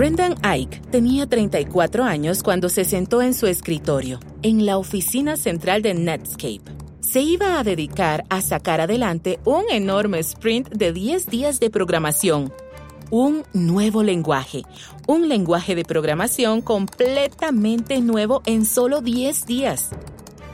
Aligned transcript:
Brendan 0.00 0.36
Ike 0.42 0.80
tenía 0.90 1.26
34 1.26 2.04
años 2.04 2.42
cuando 2.42 2.70
se 2.70 2.86
sentó 2.86 3.20
en 3.20 3.34
su 3.34 3.46
escritorio, 3.46 4.18
en 4.40 4.64
la 4.64 4.78
oficina 4.78 5.36
central 5.36 5.82
de 5.82 5.92
Netscape. 5.92 6.62
Se 7.02 7.20
iba 7.20 7.58
a 7.58 7.64
dedicar 7.64 8.24
a 8.30 8.40
sacar 8.40 8.80
adelante 8.80 9.40
un 9.44 9.64
enorme 9.70 10.18
sprint 10.20 10.70
de 10.70 10.94
10 10.94 11.26
días 11.26 11.60
de 11.60 11.68
programación. 11.68 12.50
Un 13.10 13.42
nuevo 13.52 14.02
lenguaje, 14.02 14.62
un 15.06 15.28
lenguaje 15.28 15.74
de 15.74 15.84
programación 15.84 16.62
completamente 16.62 18.00
nuevo 18.00 18.40
en 18.46 18.64
solo 18.64 19.02
10 19.02 19.44
días. 19.44 19.90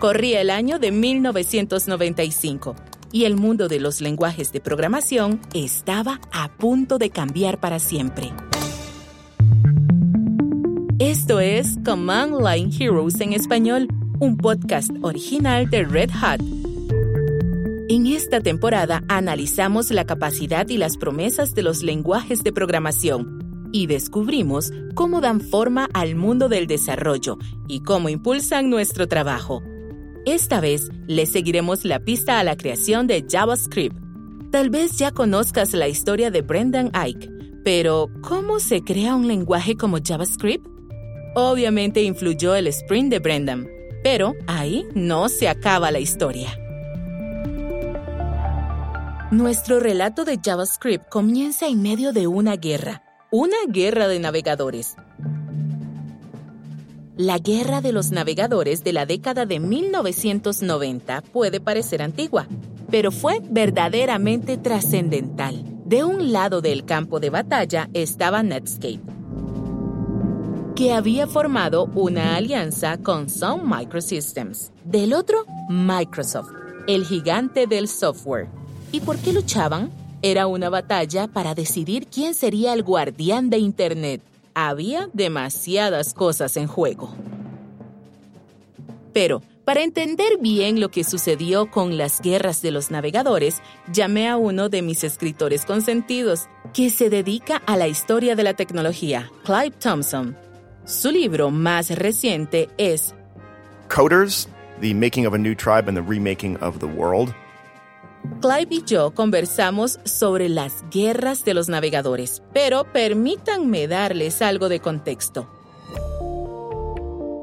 Corría 0.01 0.41
el 0.41 0.51
año 0.51 0.81
de 0.81 0.91
1995 0.91 2.75
y 3.13 3.27
el 3.27 3.37
mundo 3.37 3.69
de 3.69 3.79
los 3.79 4.01
lenguajes 4.01 4.51
de 4.51 4.61
programación 4.61 5.41
estaba 5.55 6.21
a 6.33 6.49
punto 6.49 6.99
de 6.99 7.11
cambiar 7.11 7.61
para 7.61 7.79
siempre. 7.79 8.33
Esto 10.99 11.41
es 11.41 11.77
Command 11.85 12.41
Line 12.41 12.71
Heroes 12.75 13.21
en 13.21 13.35
español, 13.35 13.87
un 14.19 14.39
podcast 14.39 14.91
original 15.03 15.69
de 15.69 15.83
Red 15.85 16.09
Hat. 16.23 16.41
En 17.91 18.07
esta 18.07 18.41
temporada 18.41 19.05
analizamos 19.07 19.91
la 19.91 20.07
capacidad 20.07 20.67
y 20.71 20.79
las 20.79 20.97
promesas 20.97 21.55
de 21.55 21.63
los 21.63 21.83
lenguajes 21.83 22.43
de 22.43 22.51
programación 22.51 23.69
y 23.73 23.89
descubrimos 23.89 24.73
cómo 24.95 25.21
dan 25.21 25.43
forma 25.43 25.87
al 25.93 26.15
mundo 26.15 26.49
del 26.49 26.67
desarrollo 26.67 27.37
y 27.69 27.81
cómo 27.81 28.09
impulsan 28.09 28.71
nuestro 28.71 29.07
trabajo. 29.07 29.63
Esta 30.25 30.63
vez 30.63 30.89
le 31.07 31.27
seguiremos 31.27 31.85
la 31.85 31.99
pista 32.01 32.41
a 32.41 32.45
la 32.45 32.57
creación 32.57 33.07
de 33.07 33.27
JavaScript. 33.29 33.99
Tal 34.51 34.71
vez 34.71 34.97
ya 34.97 35.11
conozcas 35.11 35.75
la 35.75 35.89
historia 35.89 36.31
de 36.31 36.41
Brendan 36.41 36.91
Ike, 36.95 37.29
pero 37.65 38.09
¿cómo 38.23 38.61
se 38.61 38.83
crea 38.83 39.15
un 39.15 39.29
lenguaje 39.29 39.77
como 39.77 39.99
JavaScript? 40.03 40.76
Obviamente 41.39 42.01
influyó 42.01 42.55
el 42.55 42.67
Sprint 42.69 43.11
de 43.11 43.19
Brendan, 43.19 43.69
pero 44.03 44.35
ahí 44.47 44.87
no 44.95 45.29
se 45.29 45.51
acaba 45.51 45.91
la 45.91 45.99
historia. 45.99 46.59
Nuestro 49.31 49.79
relato 49.79 50.25
de 50.25 50.41
JavaScript 50.43 51.11
comienza 51.11 51.67
en 51.67 51.83
medio 51.83 52.15
de 52.15 52.27
una 52.27 52.57
guerra, 52.57 53.03
una 53.31 53.59
guerra 53.69 54.09
de 54.09 54.19
navegadores. 54.19 54.97
La 57.19 57.37
guerra 57.37 57.83
de 57.83 57.93
los 57.93 58.13
navegadores 58.13 58.83
de 58.83 58.95
la 58.95 59.05
década 59.05 59.45
de 59.45 59.61
1990 59.61 61.21
puede 61.21 61.61
parecer 61.61 62.01
antigua, 62.01 62.47
pero 62.91 63.13
fue 63.13 63.41
verdaderamente 63.43 64.57
trascendental. 64.57 65.63
De 65.85 66.03
un 66.03 66.33
lado 66.33 66.63
del 66.63 66.87
campo 66.87 67.21
de 67.21 67.29
batalla 67.29 67.91
estaba 67.93 68.43
Netscape, 68.43 69.16
que 70.77 70.93
había 70.93 71.27
formado 71.27 71.87
una 71.95 72.37
alianza 72.37 72.99
con 72.99 73.31
Sun 73.31 73.67
Microsystems. 73.67 74.73
Del 74.85 75.15
otro, 75.15 75.47
Microsoft, 75.71 76.51
el 76.87 77.07
gigante 77.07 77.67
del 77.67 77.89
software. 77.89 78.49
¿Y 78.93 79.01
por 79.01 79.17
qué 79.17 79.33
luchaban? 79.33 79.91
Era 80.21 80.47
una 80.47 80.69
batalla 80.69 81.29
para 81.29 81.55
decidir 81.55 82.09
quién 82.09 82.35
sería 82.35 82.75
el 82.75 82.83
guardián 82.83 83.49
de 83.49 83.57
Internet. 83.57 84.21
Había 84.53 85.09
demasiadas 85.15 86.13
cosas 86.13 86.59
en 86.59 86.67
juego. 86.67 87.09
Pero, 89.15 89.41
para 89.65 89.83
entender 89.83 90.37
bien 90.41 90.79
lo 90.79 90.91
que 90.91 91.05
sucedió 91.05 91.71
con 91.71 91.97
las 91.97 92.21
guerras 92.21 92.61
de 92.61 92.71
los 92.71 92.91
navegadores, 92.91 93.63
llamé 93.91 94.29
a 94.29 94.37
uno 94.37 94.69
de 94.69 94.83
mis 94.83 95.05
escritores 95.05 95.65
consentidos, 95.65 96.49
que 96.75 96.91
se 96.91 97.09
dedica 97.09 97.63
a 97.65 97.79
la 97.79 97.89
historia 97.89 98.37
de 98.37 98.43
la 98.43 98.53
tecnología, 98.53 99.31
Clive 99.43 99.75
Thompson. 99.81 100.37
Su 100.87 101.11
libro 101.11 101.51
más 101.51 101.91
reciente 101.91 102.69
es 102.79 103.13
Coders, 103.93 104.49
The 104.81 104.95
Making 104.95 105.27
of 105.27 105.35
a 105.35 105.39
New 105.39 105.57
Tribe 105.57 105.89
and 105.89 105.97
the 105.97 106.01
Remaking 106.01 106.63
of 106.63 106.79
the 106.79 106.87
World. 106.87 107.35
Clive 108.41 108.69
y 108.71 108.85
yo 108.85 109.13
conversamos 109.13 109.99
sobre 110.05 110.49
las 110.49 110.85
guerras 110.93 111.45
de 111.45 111.55
los 111.55 111.69
navegadores, 111.69 112.41
pero 112.53 112.85
permítanme 112.93 113.89
darles 113.89 114.41
algo 114.43 114.69
de 114.69 114.79
contexto. 114.79 115.49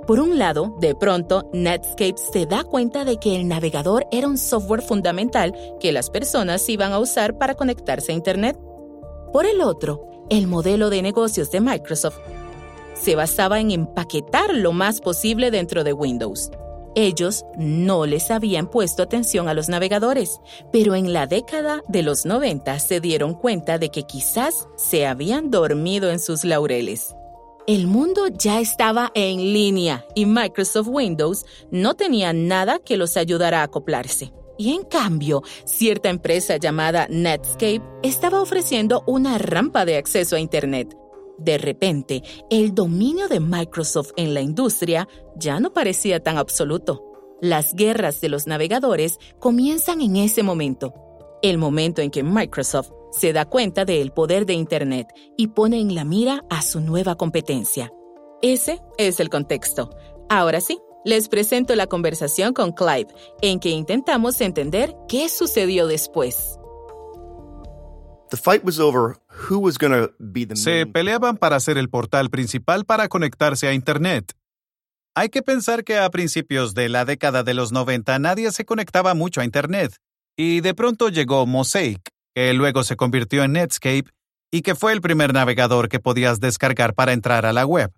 Por 0.07 0.21
un 0.21 0.39
lado, 0.39 0.77
de 0.79 0.95
pronto, 0.95 1.49
Netscape 1.51 2.15
se 2.15 2.45
da 2.45 2.63
cuenta 2.63 3.03
de 3.03 3.17
que 3.17 3.35
el 3.35 3.49
navegador 3.49 4.05
era 4.13 4.29
un 4.29 4.37
software 4.37 4.81
fundamental 4.81 5.53
que 5.81 5.91
las 5.91 6.09
personas 6.09 6.69
iban 6.69 6.93
a 6.93 6.99
usar 6.99 7.37
para 7.37 7.55
conectarse 7.55 8.13
a 8.13 8.15
Internet. 8.15 8.57
Por 9.33 9.45
el 9.45 9.59
otro, 9.59 10.25
el 10.29 10.47
modelo 10.47 10.89
de 10.89 11.01
negocios 11.01 11.51
de 11.51 11.59
Microsoft 11.59 12.19
se 12.93 13.15
basaba 13.15 13.59
en 13.59 13.71
empaquetar 13.71 14.53
lo 14.53 14.73
más 14.73 15.01
posible 15.01 15.51
dentro 15.51 15.83
de 15.83 15.93
Windows. 15.93 16.51
Ellos 16.95 17.45
no 17.57 18.05
les 18.05 18.29
habían 18.29 18.67
puesto 18.67 19.01
atención 19.01 19.47
a 19.47 19.53
los 19.53 19.67
navegadores, 19.67 20.39
pero 20.71 20.93
en 20.93 21.11
la 21.11 21.25
década 21.25 21.81
de 21.87 22.03
los 22.03 22.25
90 22.25 22.77
se 22.79 22.99
dieron 22.99 23.33
cuenta 23.33 23.79
de 23.79 23.89
que 23.89 24.03
quizás 24.03 24.67
se 24.75 25.07
habían 25.07 25.49
dormido 25.49 26.11
en 26.11 26.19
sus 26.19 26.43
laureles. 26.43 27.15
El 27.65 27.87
mundo 27.87 28.27
ya 28.27 28.59
estaba 28.59 29.11
en 29.15 29.53
línea 29.53 30.05
y 30.15 30.25
Microsoft 30.25 30.89
Windows 30.89 31.45
no 31.71 31.95
tenía 31.95 32.33
nada 32.33 32.79
que 32.79 32.97
los 32.97 33.17
ayudara 33.17 33.61
a 33.61 33.63
acoplarse. 33.63 34.33
Y 34.57 34.73
en 34.73 34.83
cambio, 34.83 35.41
cierta 35.65 36.09
empresa 36.09 36.57
llamada 36.57 37.07
Netscape 37.09 37.81
estaba 38.03 38.39
ofreciendo 38.41 39.03
una 39.07 39.39
rampa 39.39 39.83
de 39.85 39.97
acceso 39.97 40.35
a 40.35 40.39
Internet 40.39 40.95
de 41.43 41.57
repente, 41.57 42.23
el 42.49 42.73
dominio 42.73 43.27
de 43.27 43.39
Microsoft 43.39 44.11
en 44.15 44.33
la 44.33 44.41
industria 44.41 45.07
ya 45.35 45.59
no 45.59 45.73
parecía 45.73 46.21
tan 46.21 46.37
absoluto. 46.37 47.03
Las 47.41 47.73
guerras 47.73 48.21
de 48.21 48.29
los 48.29 48.47
navegadores 48.47 49.19
comienzan 49.39 50.01
en 50.01 50.15
ese 50.15 50.43
momento, 50.43 50.93
el 51.41 51.57
momento 51.57 52.01
en 52.01 52.11
que 52.11 52.23
Microsoft 52.23 52.91
se 53.11 53.33
da 53.33 53.45
cuenta 53.45 53.83
del 53.83 54.11
poder 54.11 54.45
de 54.45 54.53
Internet 54.53 55.07
y 55.37 55.47
pone 55.47 55.79
en 55.79 55.93
la 55.93 56.05
mira 56.05 56.43
a 56.49 56.61
su 56.61 56.79
nueva 56.79 57.15
competencia. 57.15 57.91
Ese 58.41 58.81
es 58.97 59.19
el 59.19 59.29
contexto. 59.29 59.89
Ahora 60.29 60.61
sí, 60.61 60.79
les 61.03 61.27
presento 61.27 61.75
la 61.75 61.87
conversación 61.87 62.53
con 62.53 62.71
Clive, 62.71 63.07
en 63.41 63.59
que 63.59 63.69
intentamos 63.69 64.39
entender 64.39 64.95
qué 65.07 65.27
sucedió 65.27 65.87
después. 65.87 66.57
Se 70.55 70.85
peleaban 70.85 71.37
para 71.37 71.59
ser 71.59 71.77
el 71.77 71.89
portal 71.89 72.29
principal 72.29 72.85
para 72.85 73.07
conectarse 73.07 73.67
a 73.67 73.73
Internet. 73.73 74.33
Hay 75.15 75.29
que 75.29 75.43
pensar 75.43 75.83
que 75.83 75.99
a 75.99 76.09
principios 76.09 76.73
de 76.73 76.89
la 76.89 77.05
década 77.05 77.43
de 77.43 77.53
los 77.53 77.71
90 77.71 78.17
nadie 78.19 78.51
se 78.51 78.65
conectaba 78.65 79.13
mucho 79.13 79.41
a 79.41 79.45
Internet, 79.45 79.97
y 80.35 80.61
de 80.61 80.73
pronto 80.73 81.09
llegó 81.09 81.45
Mosaic, 81.45 82.01
que 82.33 82.53
luego 82.53 82.83
se 82.83 82.95
convirtió 82.95 83.43
en 83.43 83.53
Netscape 83.53 84.05
y 84.51 84.61
que 84.61 84.75
fue 84.75 84.93
el 84.93 85.01
primer 85.01 85.33
navegador 85.33 85.89
que 85.89 85.99
podías 85.99 86.39
descargar 86.39 86.93
para 86.93 87.13
entrar 87.13 87.45
a 87.45 87.53
la 87.53 87.65
web. 87.65 87.91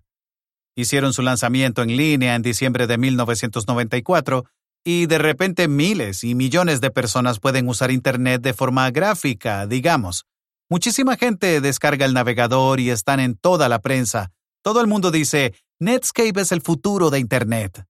Hicieron 0.74 1.14
su 1.14 1.22
lanzamiento 1.22 1.82
en 1.82 1.96
línea 1.96 2.34
en 2.34 2.42
diciembre 2.42 2.86
de 2.86 2.98
1994 2.98 4.44
y 4.84 5.06
de 5.06 5.18
repente 5.18 5.68
miles 5.68 6.22
y 6.22 6.34
millones 6.34 6.80
de 6.80 6.90
personas 6.90 7.40
pueden 7.40 7.68
usar 7.68 7.90
Internet 7.90 8.42
de 8.42 8.52
forma 8.52 8.90
gráfica, 8.90 9.66
digamos. 9.66 10.26
Muchísima 10.68 11.16
gente 11.16 11.60
descarga 11.60 12.06
el 12.06 12.14
navegador 12.14 12.80
y 12.80 12.90
están 12.90 13.20
en 13.20 13.36
toda 13.36 13.68
la 13.68 13.80
prensa. 13.80 14.32
Todo 14.62 14.80
el 14.80 14.86
mundo 14.86 15.10
dice, 15.10 15.54
Netscape 15.78 16.40
es 16.40 16.52
el 16.52 16.60
futuro 16.60 17.10
de 17.10 17.18
Internet. 17.18 17.84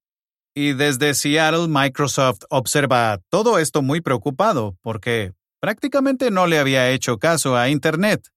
Y 0.54 0.72
desde 0.72 1.14
Seattle, 1.14 1.68
Microsoft 1.68 2.40
observa 2.50 3.20
todo 3.30 3.58
esto 3.58 3.82
muy 3.82 4.00
preocupado 4.00 4.76
porque 4.82 5.32
prácticamente 5.60 6.30
no 6.30 6.46
le 6.46 6.58
había 6.58 6.90
hecho 6.90 7.18
caso 7.18 7.56
a 7.56 7.68
Internet. 7.68 8.28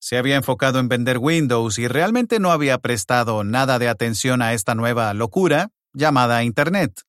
Se 0.00 0.16
había 0.16 0.36
enfocado 0.36 0.78
en 0.78 0.88
vender 0.88 1.18
Windows 1.18 1.78
y 1.78 1.88
realmente 1.88 2.38
no 2.38 2.52
había 2.52 2.78
prestado 2.78 3.42
nada 3.44 3.78
de 3.78 3.88
atención 3.88 4.42
a 4.42 4.54
esta 4.54 4.74
nueva 4.74 5.12
locura 5.14 5.70
llamada 5.92 6.44
Internet 6.44 7.02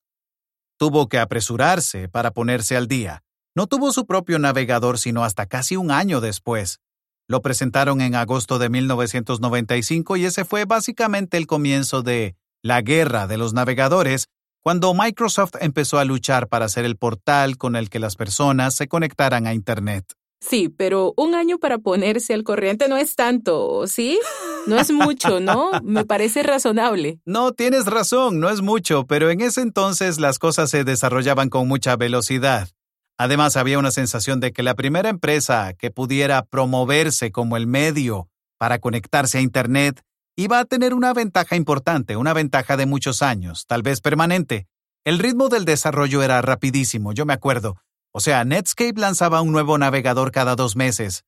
tuvo 0.80 1.10
que 1.10 1.18
apresurarse 1.18 2.08
para 2.08 2.30
ponerse 2.30 2.74
al 2.74 2.88
día. 2.88 3.22
No 3.56 3.66
tuvo 3.66 3.92
su 3.92 4.06
propio 4.06 4.38
navegador 4.38 4.98
sino 4.98 5.24
hasta 5.24 5.46
casi 5.46 5.76
un 5.76 5.90
año 5.90 6.20
después. 6.20 6.80
Lo 7.26 7.42
presentaron 7.42 8.00
en 8.00 8.14
agosto 8.14 8.58
de 8.58 8.68
1995 8.68 10.16
y 10.16 10.24
ese 10.24 10.44
fue 10.44 10.64
básicamente 10.64 11.36
el 11.36 11.46
comienzo 11.46 12.02
de 12.02 12.36
la 12.62 12.82
guerra 12.82 13.26
de 13.26 13.38
los 13.38 13.52
navegadores, 13.52 14.26
cuando 14.62 14.92
Microsoft 14.94 15.54
empezó 15.60 15.98
a 15.98 16.04
luchar 16.04 16.48
para 16.48 16.68
ser 16.68 16.84
el 16.84 16.96
portal 16.96 17.56
con 17.56 17.76
el 17.76 17.88
que 17.88 17.98
las 17.98 18.16
personas 18.16 18.74
se 18.74 18.88
conectaran 18.88 19.46
a 19.46 19.54
Internet. 19.54 20.12
Sí, 20.40 20.68
pero 20.68 21.12
un 21.16 21.34
año 21.34 21.58
para 21.58 21.78
ponerse 21.78 22.34
al 22.34 22.44
corriente 22.44 22.88
no 22.88 22.96
es 22.96 23.14
tanto, 23.14 23.86
¿sí? 23.86 24.18
No 24.66 24.78
es 24.78 24.90
mucho, 24.90 25.40
¿no? 25.40 25.70
Me 25.82 26.04
parece 26.04 26.42
razonable. 26.42 27.18
No, 27.24 27.52
tienes 27.52 27.86
razón, 27.86 28.40
no 28.40 28.50
es 28.50 28.60
mucho, 28.60 29.06
pero 29.06 29.30
en 29.30 29.40
ese 29.40 29.60
entonces 29.60 30.18
las 30.18 30.38
cosas 30.38 30.70
se 30.70 30.84
desarrollaban 30.84 31.48
con 31.48 31.68
mucha 31.68 31.96
velocidad. 31.96 32.68
Además, 33.22 33.58
había 33.58 33.78
una 33.78 33.90
sensación 33.90 34.40
de 34.40 34.50
que 34.50 34.62
la 34.62 34.74
primera 34.74 35.10
empresa 35.10 35.74
que 35.74 35.90
pudiera 35.90 36.42
promoverse 36.46 37.30
como 37.30 37.58
el 37.58 37.66
medio 37.66 38.30
para 38.56 38.78
conectarse 38.78 39.36
a 39.36 39.40
Internet, 39.42 40.00
iba 40.36 40.58
a 40.58 40.64
tener 40.64 40.94
una 40.94 41.12
ventaja 41.12 41.54
importante, 41.54 42.16
una 42.16 42.32
ventaja 42.32 42.78
de 42.78 42.86
muchos 42.86 43.20
años, 43.20 43.66
tal 43.66 43.82
vez 43.82 44.00
permanente. 44.00 44.68
El 45.04 45.18
ritmo 45.18 45.50
del 45.50 45.66
desarrollo 45.66 46.22
era 46.22 46.40
rapidísimo, 46.40 47.12
yo 47.12 47.26
me 47.26 47.34
acuerdo. 47.34 47.76
O 48.10 48.20
sea, 48.20 48.42
Netscape 48.46 48.98
lanzaba 48.98 49.42
un 49.42 49.52
nuevo 49.52 49.76
navegador 49.76 50.32
cada 50.32 50.56
dos 50.56 50.74
meses. 50.74 51.26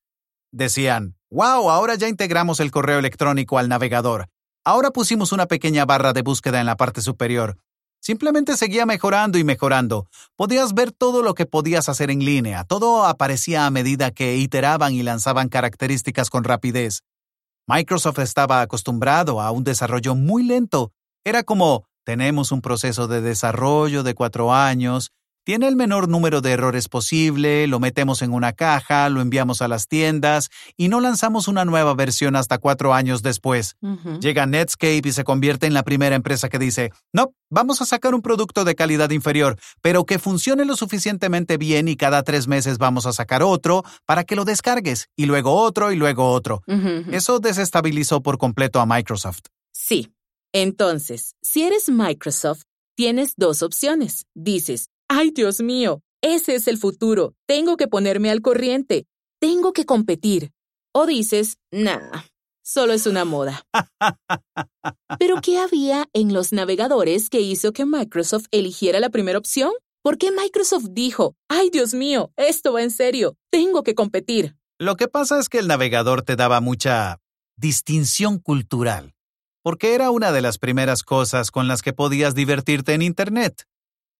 Decían, 0.51 1.15
wow, 1.29 1.69
ahora 1.69 1.93
ya 1.93 2.07
integramos 2.07 2.59
el 2.59 2.71
correo 2.71 2.97
electrónico 2.97 3.59
al 3.59 3.69
navegador. 3.69 4.29
Ahora 4.65 4.89
pusimos 4.89 5.31
una 5.31 5.45
pequeña 5.45 5.85
barra 5.85 6.11
de 6.11 6.23
búsqueda 6.23 6.59
en 6.59 6.65
la 6.65 6.75
parte 6.75 7.01
superior. 7.01 7.59
Simplemente 8.03 8.57
seguía 8.57 8.85
mejorando 8.85 9.37
y 9.37 9.45
mejorando. 9.45 10.09
Podías 10.35 10.73
ver 10.73 10.91
todo 10.91 11.23
lo 11.23 11.35
que 11.35 11.45
podías 11.45 11.87
hacer 11.87 12.11
en 12.11 12.25
línea. 12.25 12.65
Todo 12.65 13.05
aparecía 13.05 13.65
a 13.65 13.69
medida 13.69 14.11
que 14.11 14.35
iteraban 14.35 14.91
y 14.91 15.03
lanzaban 15.03 15.47
características 15.47 16.29
con 16.29 16.43
rapidez. 16.43 17.03
Microsoft 17.65 18.19
estaba 18.19 18.59
acostumbrado 18.59 19.39
a 19.39 19.51
un 19.51 19.63
desarrollo 19.63 20.15
muy 20.15 20.43
lento. 20.43 20.91
Era 21.23 21.43
como, 21.43 21.85
tenemos 22.03 22.51
un 22.51 22.59
proceso 22.59 23.07
de 23.07 23.21
desarrollo 23.21 24.03
de 24.03 24.15
cuatro 24.15 24.53
años, 24.53 25.13
tiene 25.43 25.67
el 25.67 25.75
menor 25.75 26.07
número 26.07 26.41
de 26.41 26.51
errores 26.51 26.89
posible, 26.89 27.67
lo 27.67 27.79
metemos 27.79 28.21
en 28.21 28.33
una 28.33 28.53
caja, 28.53 29.09
lo 29.09 29.21
enviamos 29.21 29.61
a 29.61 29.67
las 29.67 29.87
tiendas 29.87 30.49
y 30.77 30.87
no 30.87 31.01
lanzamos 31.01 31.47
una 31.47 31.65
nueva 31.65 31.93
versión 31.93 32.35
hasta 32.35 32.57
cuatro 32.57 32.93
años 32.93 33.21
después. 33.21 33.75
Llega 34.19 34.45
Netscape 34.45 35.01
y 35.03 35.11
se 35.11 35.23
convierte 35.23 35.67
en 35.67 35.73
la 35.73 35.83
primera 35.83 36.15
empresa 36.15 36.49
que 36.49 36.59
dice, 36.59 36.91
no, 37.11 37.33
vamos 37.49 37.81
a 37.81 37.85
sacar 37.85 38.15
un 38.15 38.21
producto 38.21 38.63
de 38.63 38.75
calidad 38.75 39.09
inferior, 39.11 39.57
pero 39.81 40.05
que 40.05 40.19
funcione 40.19 40.65
lo 40.65 40.75
suficientemente 40.75 41.57
bien 41.57 41.87
y 41.87 41.95
cada 41.95 42.23
tres 42.23 42.47
meses 42.47 42.77
vamos 42.77 43.05
a 43.05 43.13
sacar 43.13 43.43
otro 43.43 43.83
para 44.05 44.23
que 44.23 44.35
lo 44.35 44.45
descargues 44.45 45.09
y 45.15 45.25
luego 45.25 45.55
otro 45.55 45.91
y 45.91 45.95
luego 45.95 46.31
otro. 46.31 46.63
Eso 47.11 47.39
desestabilizó 47.39 48.21
por 48.21 48.37
completo 48.37 48.79
a 48.79 48.85
Microsoft. 48.85 49.41
Sí. 49.71 50.13
Entonces, 50.53 51.35
si 51.41 51.63
eres 51.63 51.89
Microsoft, 51.89 52.63
tienes 52.95 53.33
dos 53.35 53.63
opciones. 53.63 54.27
Dices, 54.35 54.89
¡Ay, 55.15 55.29
Dios 55.29 55.61
mío! 55.61 56.01
Ese 56.23 56.55
es 56.55 56.67
el 56.67 56.79
futuro. 56.79 57.35
Tengo 57.45 57.77
que 57.77 57.87
ponerme 57.87 58.31
al 58.31 58.41
corriente. 58.41 59.05
Tengo 59.39 59.71
que 59.71 59.85
competir. 59.85 60.51
O 60.91 61.05
dices, 61.05 61.57
nah, 61.71 62.23
solo 62.63 62.93
es 62.93 63.05
una 63.05 63.23
moda. 63.23 63.61
Pero 65.19 65.35
¿qué 65.43 65.59
había 65.59 66.07
en 66.13 66.33
los 66.33 66.51
navegadores 66.51 67.29
que 67.29 67.41
hizo 67.41 67.73
que 67.73 67.85
Microsoft 67.85 68.47
eligiera 68.49 68.99
la 68.99 69.11
primera 69.11 69.37
opción? 69.37 69.71
¿Por 70.01 70.17
qué 70.17 70.31
Microsoft 70.31 70.87
dijo, 70.89 71.35
ay 71.47 71.69
Dios 71.69 71.93
mío, 71.93 72.31
esto 72.35 72.73
va 72.73 72.81
en 72.81 72.89
serio, 72.89 73.35
tengo 73.51 73.83
que 73.83 73.93
competir? 73.93 74.55
Lo 74.79 74.95
que 74.95 75.07
pasa 75.07 75.37
es 75.37 75.47
que 75.47 75.59
el 75.59 75.67
navegador 75.67 76.23
te 76.23 76.35
daba 76.35 76.59
mucha 76.59 77.19
distinción 77.55 78.39
cultural, 78.39 79.13
porque 79.61 79.93
era 79.93 80.09
una 80.09 80.31
de 80.31 80.41
las 80.41 80.57
primeras 80.57 81.03
cosas 81.03 81.51
con 81.51 81.67
las 81.67 81.83
que 81.83 81.93
podías 81.93 82.33
divertirte 82.33 82.95
en 82.95 83.03
Internet. 83.03 83.67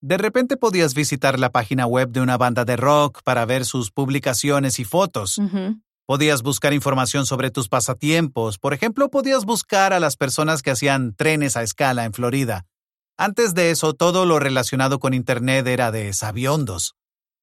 De 0.04 0.18
repente 0.18 0.58
podías 0.58 0.96
visitar 0.96 1.40
la 1.40 1.50
página 1.50 1.88
web 1.88 2.10
de 2.10 2.20
una 2.20 2.38
banda 2.38 2.66
de 2.66 2.76
rock 2.76 3.22
para 3.24 3.46
ver 3.46 3.64
sus 3.64 3.90
publicaciones 3.90 4.78
y 4.80 4.84
fotos. 4.84 5.40
Podías 6.06 6.42
buscar 6.42 6.74
información 6.74 7.26
sobre 7.26 7.52
tus 7.52 7.70
pasatiempos. 7.70 8.60
Por 8.60 8.74
ejemplo, 8.74 9.10
podías 9.10 9.46
buscar 9.46 9.94
a 9.94 10.02
las 10.02 10.18
personas 10.18 10.62
que 10.62 10.72
hacían 10.72 11.16
trenes 11.16 11.56
a 11.56 11.64
escala 11.64 12.04
en 12.04 12.12
Florida. 12.12 12.66
Antes 13.18 13.54
de 13.54 13.72
eso, 13.72 13.94
todo 13.94 14.26
lo 14.26 14.40
relacionado 14.40 15.00
con 15.00 15.14
Internet 15.14 15.66
era 15.68 15.90
de 15.90 16.12
sabiondos. 16.12 16.96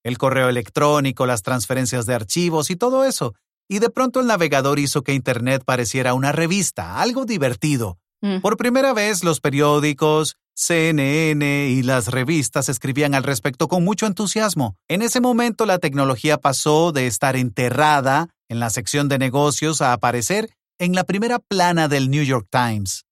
El 0.05 0.19
correo 0.19 0.51
electrónico, 0.51 1.25
las 1.25 1.41
transferencias 1.41 2.05
de 2.05 2.13
archivos 2.13 2.71
y 2.71 2.77
todo 2.77 3.07
eso. 3.07 3.33
Y 3.71 3.79
de 3.79 3.89
pronto 3.89 4.21
el 4.21 4.27
navegador 4.27 4.79
hizo 4.79 5.01
que 5.03 5.15
Internet 5.15 5.63
pareciera 5.65 6.13
una 6.13 6.33
revista, 6.33 7.01
algo 7.01 7.25
divertido. 7.25 7.97
Mm. 8.21 8.41
Por 8.41 8.59
primera 8.59 8.93
vez, 8.93 9.25
los 9.25 9.41
periódicos, 9.41 10.37
CNN 10.55 11.69
y 11.71 11.83
las 11.83 12.09
revistas 12.09 12.69
escribían 12.69 13.15
al 13.15 13.23
respecto 13.23 13.69
con 13.69 13.85
mucho 13.85 14.07
entusiasmo. 14.07 14.77
En 14.89 15.03
ese 15.03 15.21
momento 15.21 15.67
la 15.67 15.79
tecnología 15.79 16.39
pasó 16.39 16.93
de 16.93 17.07
estar 17.07 17.37
enterrada 17.37 18.29
en 18.49 18.61
la 18.61 18.71
sección 18.71 19.09
de 19.09 19.19
negocios 19.19 19.81
a 19.81 19.93
aparecer 19.93 20.51
en 20.79 20.95
la 20.95 21.05
primera 21.05 21.39
plana 21.39 21.89
del 21.89 22.11
New 22.11 22.25
York 22.25 22.49
Times. 22.51 23.05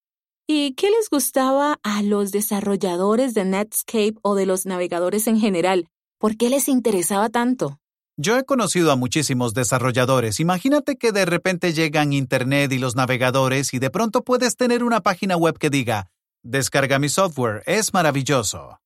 ¿Y 0.46 0.72
qué 0.74 0.88
les 0.90 1.10
gustaba 1.10 1.78
a 1.82 2.02
los 2.02 2.32
desarrolladores 2.32 3.34
de 3.34 3.44
Netscape 3.44 4.14
o 4.22 4.34
de 4.34 4.46
los 4.46 4.64
navegadores 4.64 5.26
en 5.26 5.38
general? 5.38 5.86
¿Por 6.18 6.36
qué 6.36 6.48
les 6.48 6.68
interesaba 6.68 7.28
tanto? 7.28 7.78
Yo 8.16 8.36
he 8.36 8.44
conocido 8.44 8.90
a 8.90 8.96
muchísimos 8.96 9.54
desarrolladores. 9.54 10.40
Imagínate 10.40 10.96
que 10.96 11.12
de 11.12 11.24
repente 11.24 11.72
llegan 11.72 12.12
Internet 12.12 12.72
y 12.72 12.78
los 12.78 12.96
navegadores 12.96 13.72
y 13.74 13.78
de 13.78 13.90
pronto 13.90 14.24
puedes 14.24 14.56
tener 14.56 14.82
una 14.82 15.02
página 15.02 15.36
web 15.36 15.56
que 15.56 15.70
diga, 15.70 16.10
descarga 16.42 16.98
mi 16.98 17.08
software, 17.08 17.62
es 17.66 17.92
maravilloso. 17.92 18.78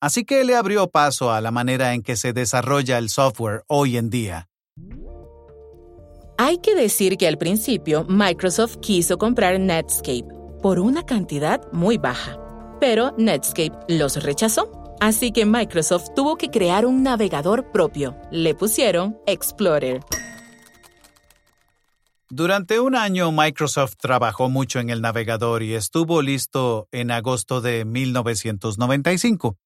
Así 0.00 0.24
que 0.24 0.44
le 0.44 0.54
abrió 0.54 0.88
paso 0.88 1.32
a 1.32 1.40
la 1.40 1.50
manera 1.50 1.94
en 1.94 2.02
que 2.02 2.16
se 2.16 2.32
desarrolla 2.32 2.98
el 2.98 3.08
software 3.08 3.64
hoy 3.66 3.96
en 3.96 4.10
día. 4.10 4.48
Hay 6.38 6.58
que 6.58 6.74
decir 6.74 7.16
que 7.16 7.26
al 7.26 7.38
principio 7.38 8.04
Microsoft 8.08 8.76
quiso 8.80 9.16
comprar 9.16 9.58
Netscape 9.58 10.26
por 10.60 10.78
una 10.78 11.04
cantidad 11.04 11.60
muy 11.72 11.96
baja, 11.96 12.38
pero 12.78 13.14
Netscape 13.16 13.72
los 13.88 14.22
rechazó. 14.22 14.70
Así 15.00 15.30
que 15.30 15.46
Microsoft 15.46 16.10
tuvo 16.14 16.36
que 16.36 16.48
crear 16.48 16.84
un 16.86 17.02
navegador 17.02 17.70
propio. 17.70 18.16
Le 18.30 18.54
pusieron 18.54 19.18
Explorer. 19.26 20.00
Durante 22.28 22.80
un 22.80 22.96
año 22.96 23.30
Microsoft 23.30 23.94
trabajó 23.98 24.50
mucho 24.50 24.80
en 24.80 24.90
el 24.90 25.00
navegador 25.00 25.62
y 25.62 25.74
estuvo 25.74 26.22
listo 26.22 26.88
en 26.90 27.12
agosto 27.12 27.60
de 27.60 27.84
1995. 27.84 29.56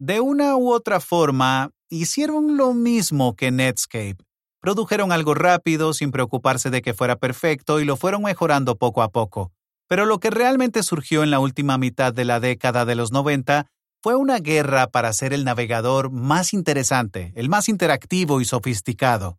De 0.00 0.18
una 0.18 0.56
u 0.56 0.72
otra 0.72 0.98
forma, 0.98 1.70
hicieron 1.88 2.56
lo 2.56 2.74
mismo 2.74 3.36
que 3.36 3.52
Netscape. 3.52 4.16
Produjeron 4.60 5.12
algo 5.12 5.34
rápido 5.34 5.92
sin 5.92 6.10
preocuparse 6.10 6.70
de 6.70 6.82
que 6.82 6.92
fuera 6.92 7.16
perfecto 7.16 7.78
y 7.78 7.84
lo 7.84 7.96
fueron 7.96 8.22
mejorando 8.22 8.76
poco 8.76 9.02
a 9.02 9.12
poco. 9.12 9.52
Pero 9.86 10.04
lo 10.04 10.18
que 10.18 10.30
realmente 10.30 10.82
surgió 10.82 11.22
en 11.22 11.30
la 11.30 11.38
última 11.38 11.78
mitad 11.78 12.12
de 12.12 12.24
la 12.24 12.40
década 12.40 12.84
de 12.84 12.96
los 12.96 13.12
90 13.12 13.68
fue 14.02 14.16
una 14.16 14.40
guerra 14.40 14.88
para 14.88 15.12
ser 15.12 15.32
el 15.32 15.44
navegador 15.44 16.10
más 16.10 16.52
interesante, 16.52 17.32
el 17.36 17.48
más 17.48 17.68
interactivo 17.68 18.40
y 18.40 18.44
sofisticado. 18.44 19.38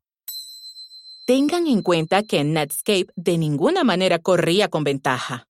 Tengan 1.25 1.67
en 1.67 1.81
cuenta 1.81 2.23
que 2.23 2.43
Netscape 2.43 3.07
de 3.15 3.37
ninguna 3.37 3.85
manera 3.85 4.19
corría 4.19 4.67
con 4.67 4.83
ventaja. 4.83 5.47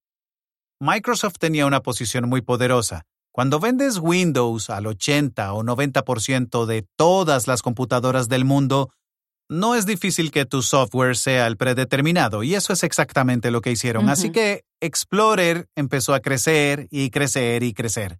Microsoft 0.79 1.37
tenía 1.39 1.65
una 1.65 1.81
posición 1.81 2.29
muy 2.29 2.41
poderosa. 2.41 3.05
Cuando 3.31 3.59
vendes 3.59 3.97
Windows 3.97 4.69
al 4.69 4.85
80 4.85 5.51
o 5.51 5.63
90% 5.63 6.67
de 6.67 6.85
todas 6.95 7.47
las 7.47 7.63
computadoras 7.63 8.29
del 8.29 8.45
mundo, 8.45 8.91
no 9.49 9.73
es 9.73 9.87
difícil 9.87 10.29
que 10.29 10.45
tu 10.45 10.61
software 10.61 11.17
sea 11.17 11.47
el 11.47 11.57
predeterminado, 11.57 12.43
y 12.43 12.53
eso 12.53 12.71
es 12.71 12.83
exactamente 12.83 13.49
lo 13.49 13.61
que 13.61 13.71
hicieron. 13.71 14.09
Así 14.09 14.31
que 14.31 14.65
Explorer 14.79 15.69
empezó 15.75 16.13
a 16.13 16.19
crecer 16.19 16.87
y 16.91 17.09
crecer 17.09 17.63
y 17.63 17.73
crecer. 17.73 18.19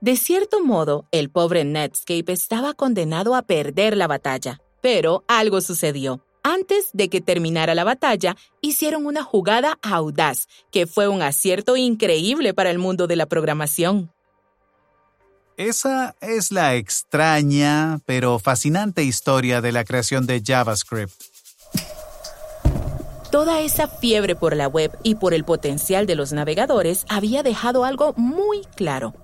De 0.00 0.14
cierto 0.14 0.64
modo, 0.64 1.08
el 1.10 1.28
pobre 1.28 1.64
Netscape 1.64 2.32
estaba 2.32 2.72
condenado 2.74 3.34
a 3.34 3.42
perder 3.42 3.96
la 3.96 4.06
batalla, 4.06 4.60
pero 4.80 5.24
algo 5.26 5.60
sucedió. 5.60 6.22
Antes 6.48 6.90
de 6.92 7.08
que 7.08 7.20
terminara 7.20 7.74
la 7.74 7.82
batalla, 7.82 8.36
hicieron 8.60 9.04
una 9.04 9.24
jugada 9.24 9.80
audaz, 9.82 10.46
que 10.70 10.86
fue 10.86 11.08
un 11.08 11.20
acierto 11.20 11.76
increíble 11.76 12.54
para 12.54 12.70
el 12.70 12.78
mundo 12.78 13.08
de 13.08 13.16
la 13.16 13.26
programación. 13.26 14.12
Esa 15.56 16.14
es 16.20 16.52
la 16.52 16.76
extraña 16.76 17.98
pero 18.06 18.38
fascinante 18.38 19.02
historia 19.02 19.60
de 19.60 19.72
la 19.72 19.84
creación 19.84 20.28
de 20.28 20.40
JavaScript. 20.40 21.20
Toda 23.32 23.60
esa 23.60 23.88
fiebre 23.88 24.36
por 24.36 24.54
la 24.54 24.68
web 24.68 24.96
y 25.02 25.16
por 25.16 25.34
el 25.34 25.42
potencial 25.42 26.06
de 26.06 26.14
los 26.14 26.32
navegadores 26.32 27.06
había 27.08 27.42
dejado 27.42 27.84
algo 27.84 28.14
muy 28.16 28.60
claro 28.76 29.14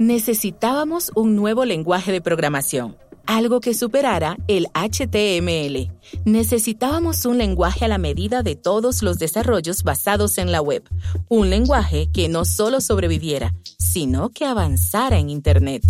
necesitábamos 0.00 1.12
un 1.14 1.36
nuevo 1.36 1.66
lenguaje 1.66 2.10
de 2.10 2.22
programación, 2.22 2.96
algo 3.26 3.60
que 3.60 3.74
superara 3.74 4.36
el 4.48 4.66
HTML. 4.74 5.92
Necesitábamos 6.24 7.24
un 7.26 7.38
lenguaje 7.38 7.84
a 7.84 7.88
la 7.88 7.98
medida 7.98 8.42
de 8.42 8.56
todos 8.56 9.02
los 9.02 9.18
desarrollos 9.18 9.82
basados 9.82 10.38
en 10.38 10.52
la 10.52 10.60
web, 10.60 10.82
un 11.28 11.50
lenguaje 11.50 12.10
que 12.12 12.28
no 12.28 12.44
solo 12.44 12.80
sobreviviera, 12.80 13.54
sino 13.78 14.30
que 14.30 14.44
avanzara 14.44 15.18
en 15.18 15.30
Internet. 15.30 15.82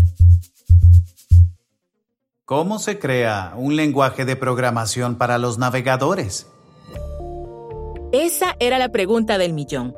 ¿Cómo 2.44 2.80
se 2.80 2.98
crea 2.98 3.54
un 3.56 3.76
lenguaje 3.76 4.24
de 4.24 4.34
programación 4.34 5.16
para 5.16 5.38
los 5.38 5.58
navegadores? 5.58 6.48
Esa 8.12 8.56
era 8.58 8.76
la 8.78 8.88
pregunta 8.88 9.38
del 9.38 9.52
millón. 9.52 9.94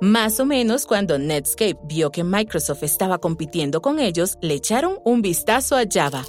Más 0.00 0.40
o 0.40 0.46
menos 0.46 0.84
cuando 0.84 1.16
Netscape 1.16 1.78
vio 1.84 2.10
que 2.10 2.24
Microsoft 2.24 2.82
estaba 2.82 3.18
compitiendo 3.18 3.80
con 3.80 4.00
ellos, 4.00 4.36
le 4.40 4.54
echaron 4.54 4.98
un 5.04 5.22
vistazo 5.22 5.76
a 5.76 5.84
Java. 5.88 6.24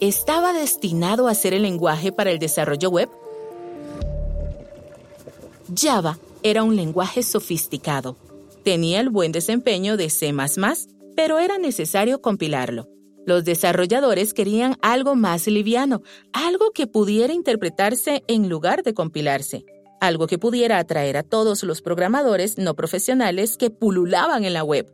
¿Estaba 0.00 0.54
destinado 0.54 1.28
a 1.28 1.34
ser 1.34 1.52
el 1.52 1.60
lenguaje 1.60 2.10
para 2.10 2.30
el 2.30 2.38
desarrollo 2.38 2.88
web? 2.88 3.10
Java 5.76 6.18
era 6.42 6.62
un 6.62 6.74
lenguaje 6.74 7.22
sofisticado. 7.22 8.16
Tenía 8.64 9.00
el 9.00 9.10
buen 9.10 9.30
desempeño 9.30 9.98
de 9.98 10.08
C⁇ 10.08 10.32
pero 11.14 11.38
era 11.38 11.58
necesario 11.58 12.22
compilarlo. 12.22 12.88
Los 13.26 13.44
desarrolladores 13.44 14.32
querían 14.32 14.78
algo 14.80 15.16
más 15.16 15.46
liviano, 15.46 16.00
algo 16.32 16.70
que 16.70 16.86
pudiera 16.86 17.34
interpretarse 17.34 18.24
en 18.26 18.48
lugar 18.48 18.82
de 18.82 18.94
compilarse, 18.94 19.66
algo 20.00 20.26
que 20.26 20.38
pudiera 20.38 20.78
atraer 20.78 21.18
a 21.18 21.24
todos 21.24 21.62
los 21.62 21.82
programadores 21.82 22.56
no 22.56 22.74
profesionales 22.74 23.58
que 23.58 23.68
pululaban 23.68 24.46
en 24.46 24.54
la 24.54 24.64
web, 24.64 24.90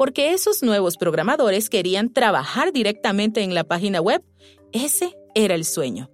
porque 0.00 0.32
esos 0.32 0.62
nuevos 0.62 0.96
programadores 0.96 1.68
querían 1.68 2.10
trabajar 2.10 2.72
directamente 2.72 3.42
en 3.42 3.54
la 3.54 3.64
página 3.64 4.00
web. 4.00 4.22
Ese 4.72 5.14
era 5.34 5.54
el 5.54 5.66
sueño. 5.66 6.08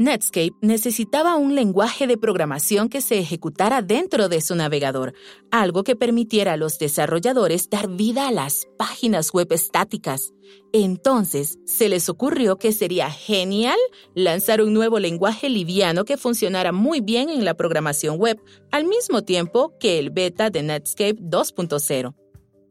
Netscape 0.00 0.52
necesitaba 0.62 1.36
un 1.36 1.54
lenguaje 1.54 2.06
de 2.06 2.16
programación 2.16 2.88
que 2.88 3.02
se 3.02 3.18
ejecutara 3.18 3.82
dentro 3.82 4.30
de 4.30 4.40
su 4.40 4.54
navegador, 4.54 5.12
algo 5.50 5.84
que 5.84 5.94
permitiera 5.94 6.54
a 6.54 6.56
los 6.56 6.78
desarrolladores 6.78 7.68
dar 7.68 7.86
vida 7.86 8.26
a 8.26 8.32
las 8.32 8.66
páginas 8.78 9.30
web 9.34 9.52
estáticas. 9.52 10.32
Entonces, 10.72 11.58
se 11.66 11.90
les 11.90 12.08
ocurrió 12.08 12.56
que 12.56 12.72
sería 12.72 13.10
genial 13.10 13.76
lanzar 14.14 14.62
un 14.62 14.72
nuevo 14.72 14.98
lenguaje 14.98 15.50
liviano 15.50 16.06
que 16.06 16.16
funcionara 16.16 16.72
muy 16.72 17.02
bien 17.02 17.28
en 17.28 17.44
la 17.44 17.52
programación 17.52 18.16
web, 18.16 18.40
al 18.70 18.86
mismo 18.86 19.22
tiempo 19.22 19.74
que 19.78 19.98
el 19.98 20.08
beta 20.08 20.48
de 20.48 20.62
Netscape 20.62 21.16
2.0. 21.16 22.14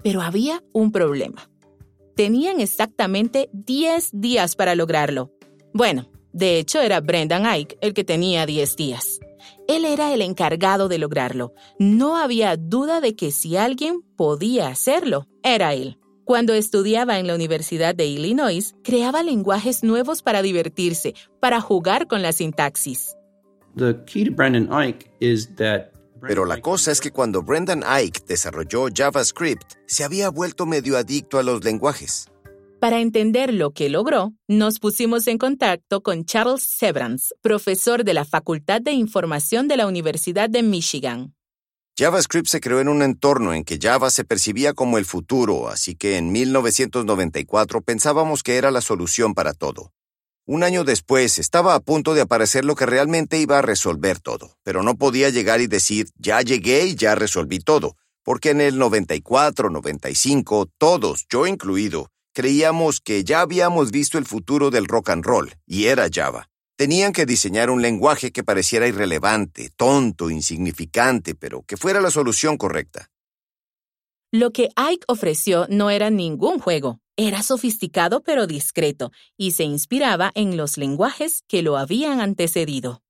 Pero 0.01 0.21
había 0.23 0.63
un 0.73 0.91
problema. 0.91 1.47
Tenían 2.15 2.59
exactamente 2.59 3.51
10 3.53 4.09
días 4.13 4.55
para 4.55 4.73
lograrlo. 4.73 5.31
Bueno, 5.75 6.09
de 6.33 6.59
hecho, 6.59 6.81
era 6.81 7.01
Brendan 7.01 7.45
Ike 7.45 7.77
el 7.81 7.93
que 7.93 8.03
tenía 8.03 8.45
10 8.45 8.75
días. 8.75 9.19
Él 9.67 9.85
era 9.85 10.13
el 10.13 10.21
encargado 10.21 10.87
de 10.87 10.97
lograrlo. 10.97 11.53
No 11.79 12.17
había 12.17 12.55
duda 12.57 13.01
de 13.01 13.15
que 13.15 13.31
si 13.31 13.55
alguien 13.57 14.01
podía 14.15 14.67
hacerlo, 14.67 15.27
era 15.43 15.73
él. 15.73 15.97
Cuando 16.25 16.53
estudiaba 16.53 17.17
en 17.17 17.25
la 17.25 17.33
Universidad 17.33 17.95
de 17.95 18.05
Illinois, 18.05 18.75
creaba 18.83 19.23
lenguajes 19.23 19.83
nuevos 19.83 20.21
para 20.21 20.43
divertirse, 20.43 21.15
para 21.39 21.59
jugar 21.61 22.07
con 22.07 22.21
la 22.21 22.33
sintaxis. 22.33 23.15
Pero 26.21 26.45
la 26.45 26.61
cosa 26.61 26.91
es 26.91 27.01
que 27.01 27.11
cuando 27.11 27.41
Brendan 27.41 27.83
Ike 27.83 28.21
desarrolló 28.27 28.87
JavaScript, 28.93 29.73
se 29.87 30.03
había 30.03 30.29
vuelto 30.29 30.65
medio 30.65 30.97
adicto 30.97 31.39
a 31.39 31.43
los 31.43 31.63
lenguajes. 31.63 32.27
Para 32.79 33.01
entender 33.01 33.53
lo 33.53 33.71
que 33.71 33.89
logró, 33.89 34.31
nos 34.47 34.79
pusimos 34.79 35.27
en 35.27 35.37
contacto 35.37 36.01
con 36.01 36.23
Charles 36.23 36.63
Severance, 36.63 37.35
profesor 37.41 38.05
de 38.05 38.13
la 38.13 38.23
Facultad 38.23 38.79
de 38.79 38.93
Información 38.93 39.67
de 39.67 39.75
la 39.75 39.85
Universidad 39.85 40.49
de 40.49 40.63
Michigan. 40.63 41.35
JavaScript 41.97 42.47
se 42.47 42.61
creó 42.61 42.79
en 42.79 42.87
un 42.87 43.01
entorno 43.01 43.53
en 43.53 43.65
que 43.65 43.79
Java 43.81 44.09
se 44.09 44.23
percibía 44.23 44.73
como 44.73 44.97
el 44.97 45.03
futuro, 45.03 45.67
así 45.67 45.95
que 45.95 46.15
en 46.15 46.31
1994 46.31 47.81
pensábamos 47.81 48.43
que 48.43 48.55
era 48.55 48.71
la 48.71 48.79
solución 48.79 49.33
para 49.33 49.53
todo. 49.53 49.91
Un 50.45 50.63
año 50.63 50.85
después 50.85 51.37
estaba 51.37 51.75
a 51.75 51.81
punto 51.81 52.13
de 52.13 52.21
aparecer 52.21 52.63
lo 52.63 52.75
que 52.75 52.85
realmente 52.85 53.39
iba 53.39 53.59
a 53.59 53.61
resolver 53.61 54.21
todo, 54.21 54.55
pero 54.63 54.83
no 54.83 54.95
podía 54.95 55.29
llegar 55.31 55.59
y 55.59 55.67
decir, 55.67 56.07
ya 56.15 56.41
llegué 56.41 56.85
y 56.85 56.95
ya 56.95 57.13
resolví 57.15 57.59
todo, 57.59 57.97
porque 58.23 58.51
en 58.51 58.61
el 58.61 58.77
94, 58.77 59.69
95, 59.69 60.69
todos, 60.77 61.25
yo 61.29 61.45
incluido, 61.45 62.09
Creíamos 62.39 63.01
que 63.01 63.25
ya 63.25 63.41
habíamos 63.41 63.91
visto 63.91 64.17
el 64.17 64.23
futuro 64.23 64.69
del 64.69 64.85
rock 64.85 65.09
and 65.09 65.25
roll, 65.25 65.53
y 65.65 65.87
era 65.87 66.07
Java. 66.09 66.47
Tenían 66.77 67.11
que 67.11 67.25
diseñar 67.25 67.69
un 67.69 67.81
lenguaje 67.81 68.31
que 68.31 68.45
pareciera 68.45 68.87
irrelevante, 68.87 69.71
tonto, 69.75 70.29
insignificante, 70.29 71.35
pero 71.35 71.63
que 71.63 71.75
fuera 71.75 71.99
la 71.99 72.11
solución 72.11 72.55
correcta. 72.55 73.11
Lo 74.31 74.51
que 74.51 74.69
Ike 74.77 75.03
ofreció 75.09 75.67
no 75.69 75.89
era 75.89 76.09
ningún 76.11 76.59
juego, 76.59 77.01
era 77.17 77.43
sofisticado 77.43 78.23
pero 78.23 78.47
discreto, 78.47 79.11
y 79.35 79.51
se 79.51 79.65
inspiraba 79.65 80.31
en 80.33 80.55
los 80.55 80.77
lenguajes 80.77 81.43
que 81.45 81.61
lo 81.61 81.75
habían 81.75 82.21
antecedido. 82.21 83.03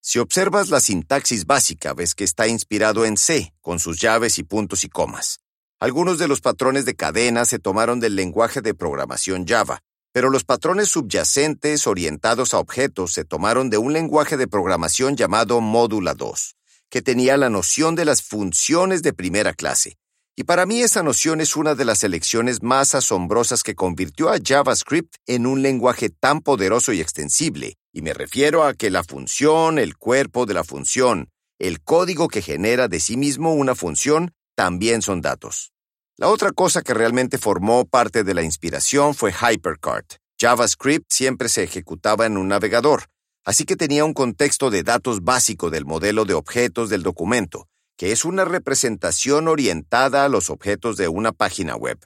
Si 0.00 0.18
observas 0.18 0.70
la 0.70 0.80
sintaxis 0.80 1.44
básica, 1.44 1.92
ves 1.92 2.14
que 2.14 2.24
está 2.24 2.48
inspirado 2.48 3.04
en 3.04 3.18
C, 3.18 3.52
con 3.60 3.78
sus 3.78 4.00
llaves 4.00 4.38
y 4.38 4.44
puntos 4.44 4.82
y 4.82 4.88
comas. 4.88 5.40
Algunos 5.78 6.16
de 6.16 6.26
los 6.26 6.40
patrones 6.40 6.86
de 6.86 6.94
cadena 6.94 7.44
se 7.44 7.58
tomaron 7.58 8.00
del 8.00 8.16
lenguaje 8.16 8.62
de 8.62 8.72
programación 8.72 9.46
Java, 9.46 9.80
pero 10.10 10.30
los 10.30 10.42
patrones 10.42 10.88
subyacentes 10.88 11.86
orientados 11.86 12.54
a 12.54 12.60
objetos 12.60 13.12
se 13.12 13.26
tomaron 13.26 13.68
de 13.68 13.76
un 13.76 13.92
lenguaje 13.92 14.38
de 14.38 14.48
programación 14.48 15.16
llamado 15.16 15.60
Módula 15.60 16.14
2, 16.14 16.56
que 16.88 17.02
tenía 17.02 17.36
la 17.36 17.50
noción 17.50 17.94
de 17.94 18.06
las 18.06 18.22
funciones 18.22 19.02
de 19.02 19.12
primera 19.12 19.52
clase. 19.52 19.98
Y 20.34 20.44
para 20.44 20.64
mí 20.64 20.80
esa 20.80 21.02
noción 21.02 21.42
es 21.42 21.56
una 21.56 21.74
de 21.74 21.84
las 21.84 22.04
elecciones 22.04 22.62
más 22.62 22.94
asombrosas 22.94 23.62
que 23.62 23.74
convirtió 23.74 24.30
a 24.30 24.38
JavaScript 24.42 25.16
en 25.26 25.44
un 25.44 25.60
lenguaje 25.60 26.08
tan 26.08 26.40
poderoso 26.40 26.94
y 26.94 27.02
extensible, 27.02 27.74
y 27.92 28.00
me 28.00 28.14
refiero 28.14 28.64
a 28.64 28.72
que 28.72 28.90
la 28.90 29.04
función, 29.04 29.78
el 29.78 29.98
cuerpo 29.98 30.46
de 30.46 30.54
la 30.54 30.64
función, 30.64 31.28
el 31.58 31.82
código 31.82 32.28
que 32.28 32.40
genera 32.40 32.88
de 32.88 32.98
sí 32.98 33.18
mismo 33.18 33.52
una 33.52 33.74
función, 33.74 34.32
también 34.56 35.02
son 35.02 35.20
datos. 35.20 35.72
La 36.16 36.28
otra 36.28 36.50
cosa 36.50 36.82
que 36.82 36.94
realmente 36.94 37.36
formó 37.36 37.84
parte 37.84 38.24
de 38.24 38.32
la 38.32 38.42
inspiración 38.42 39.14
fue 39.14 39.32
HyperCard. 39.32 40.06
JavaScript 40.40 41.06
siempre 41.10 41.50
se 41.50 41.62
ejecutaba 41.62 42.26
en 42.26 42.38
un 42.38 42.48
navegador, 42.48 43.04
así 43.44 43.64
que 43.64 43.76
tenía 43.76 44.04
un 44.04 44.14
contexto 44.14 44.70
de 44.70 44.82
datos 44.82 45.22
básico 45.22 45.68
del 45.68 45.84
modelo 45.84 46.24
de 46.24 46.34
objetos 46.34 46.88
del 46.88 47.02
documento, 47.02 47.68
que 47.98 48.12
es 48.12 48.24
una 48.24 48.46
representación 48.46 49.46
orientada 49.46 50.24
a 50.24 50.28
los 50.30 50.48
objetos 50.48 50.96
de 50.96 51.08
una 51.08 51.32
página 51.32 51.76
web. 51.76 51.98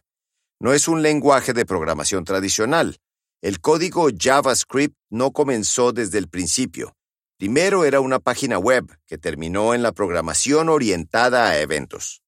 No 0.60 0.72
es 0.72 0.88
un 0.88 1.02
lenguaje 1.02 1.52
de 1.52 1.64
programación 1.64 2.24
tradicional. 2.24 2.98
El 3.42 3.60
código 3.60 4.08
JavaScript 4.16 4.96
no 5.08 5.30
comenzó 5.30 5.92
desde 5.92 6.18
el 6.18 6.28
principio. 6.28 6.94
Primero 7.38 7.84
era 7.84 8.00
una 8.00 8.18
página 8.18 8.58
web 8.58 8.86
que 9.06 9.18
terminó 9.18 9.72
en 9.72 9.82
la 9.82 9.92
programación 9.92 10.68
orientada 10.68 11.48
a 11.48 11.58
eventos. 11.58 12.22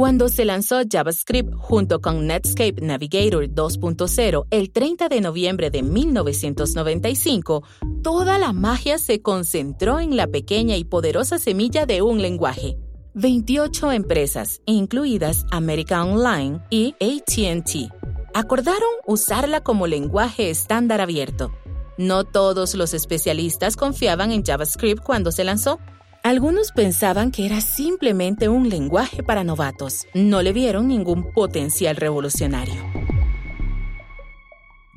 Cuando 0.00 0.30
se 0.30 0.46
lanzó 0.46 0.80
JavaScript 0.90 1.52
junto 1.58 2.00
con 2.00 2.26
Netscape 2.26 2.80
Navigator 2.80 3.44
2.0 3.48 4.46
el 4.50 4.72
30 4.72 5.10
de 5.10 5.20
noviembre 5.20 5.68
de 5.68 5.82
1995, 5.82 7.62
toda 8.02 8.38
la 8.38 8.54
magia 8.54 8.96
se 8.96 9.20
concentró 9.20 10.00
en 10.00 10.16
la 10.16 10.26
pequeña 10.26 10.78
y 10.78 10.84
poderosa 10.84 11.38
semilla 11.38 11.84
de 11.84 12.00
un 12.00 12.22
lenguaje. 12.22 12.78
28 13.12 13.92
empresas, 13.92 14.62
incluidas 14.64 15.44
American 15.50 16.12
Online 16.12 16.62
y 16.70 16.94
ATT, 16.94 17.92
acordaron 18.32 18.88
usarla 19.06 19.60
como 19.60 19.86
lenguaje 19.86 20.48
estándar 20.48 21.02
abierto. 21.02 21.52
No 21.98 22.24
todos 22.24 22.74
los 22.74 22.94
especialistas 22.94 23.76
confiaban 23.76 24.32
en 24.32 24.46
JavaScript 24.46 25.02
cuando 25.02 25.30
se 25.30 25.44
lanzó. 25.44 25.78
Algunos 26.22 26.72
pensaban 26.72 27.30
que 27.30 27.46
era 27.46 27.62
simplemente 27.62 28.50
un 28.50 28.68
lenguaje 28.68 29.22
para 29.22 29.42
novatos. 29.42 30.06
No 30.12 30.42
le 30.42 30.52
vieron 30.52 30.88
ningún 30.88 31.32
potencial 31.32 31.96
revolucionario. 31.96 32.74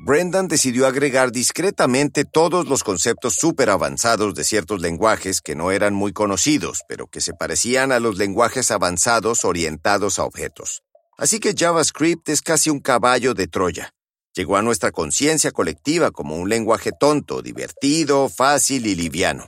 Brendan 0.04 0.48
decidió 0.48 0.86
agregar 0.86 1.32
discretamente 1.32 2.26
todos 2.26 2.68
los 2.68 2.84
conceptos 2.84 3.36
súper 3.36 3.70
avanzados 3.70 4.34
de 4.34 4.44
ciertos 4.44 4.82
lenguajes 4.82 5.40
que 5.40 5.54
no 5.54 5.70
eran 5.70 5.94
muy 5.94 6.12
conocidos, 6.12 6.82
pero 6.88 7.06
que 7.06 7.22
se 7.22 7.32
parecían 7.32 7.90
a 7.90 8.00
los 8.00 8.18
lenguajes 8.18 8.70
avanzados 8.70 9.46
orientados 9.46 10.18
a 10.18 10.24
objetos. 10.24 10.82
Así 11.16 11.40
que 11.40 11.54
JavaScript 11.56 12.28
es 12.28 12.42
casi 12.42 12.68
un 12.68 12.80
caballo 12.80 13.32
de 13.32 13.46
Troya. 13.46 13.94
Llegó 14.34 14.58
a 14.58 14.62
nuestra 14.62 14.92
conciencia 14.92 15.52
colectiva 15.52 16.10
como 16.10 16.36
un 16.36 16.50
lenguaje 16.50 16.90
tonto, 16.92 17.40
divertido, 17.40 18.28
fácil 18.28 18.86
y 18.86 18.94
liviano 18.94 19.46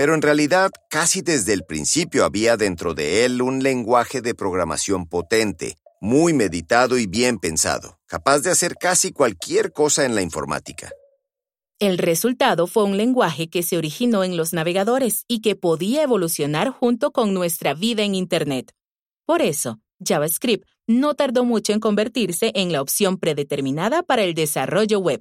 pero 0.00 0.14
en 0.14 0.22
realidad 0.22 0.70
casi 0.88 1.20
desde 1.20 1.52
el 1.52 1.64
principio 1.64 2.24
había 2.24 2.56
dentro 2.56 2.94
de 2.94 3.26
él 3.26 3.42
un 3.42 3.62
lenguaje 3.62 4.22
de 4.22 4.34
programación 4.34 5.06
potente, 5.06 5.76
muy 6.00 6.32
meditado 6.32 6.96
y 6.96 7.06
bien 7.06 7.38
pensado, 7.38 7.98
capaz 8.06 8.38
de 8.38 8.50
hacer 8.50 8.76
casi 8.76 9.12
cualquier 9.12 9.72
cosa 9.72 10.06
en 10.06 10.14
la 10.14 10.22
informática. 10.22 10.88
El 11.78 11.98
resultado 11.98 12.66
fue 12.66 12.84
un 12.84 12.96
lenguaje 12.96 13.50
que 13.50 13.62
se 13.62 13.76
originó 13.76 14.24
en 14.24 14.38
los 14.38 14.54
navegadores 14.54 15.26
y 15.28 15.42
que 15.42 15.54
podía 15.54 16.02
evolucionar 16.02 16.70
junto 16.70 17.10
con 17.10 17.34
nuestra 17.34 17.74
vida 17.74 18.02
en 18.02 18.14
Internet. 18.14 18.72
Por 19.26 19.42
eso, 19.42 19.80
JavaScript 20.02 20.66
no 20.86 21.12
tardó 21.12 21.44
mucho 21.44 21.74
en 21.74 21.80
convertirse 21.80 22.52
en 22.54 22.72
la 22.72 22.80
opción 22.80 23.18
predeterminada 23.18 24.02
para 24.02 24.22
el 24.22 24.32
desarrollo 24.32 24.98
web. 24.98 25.20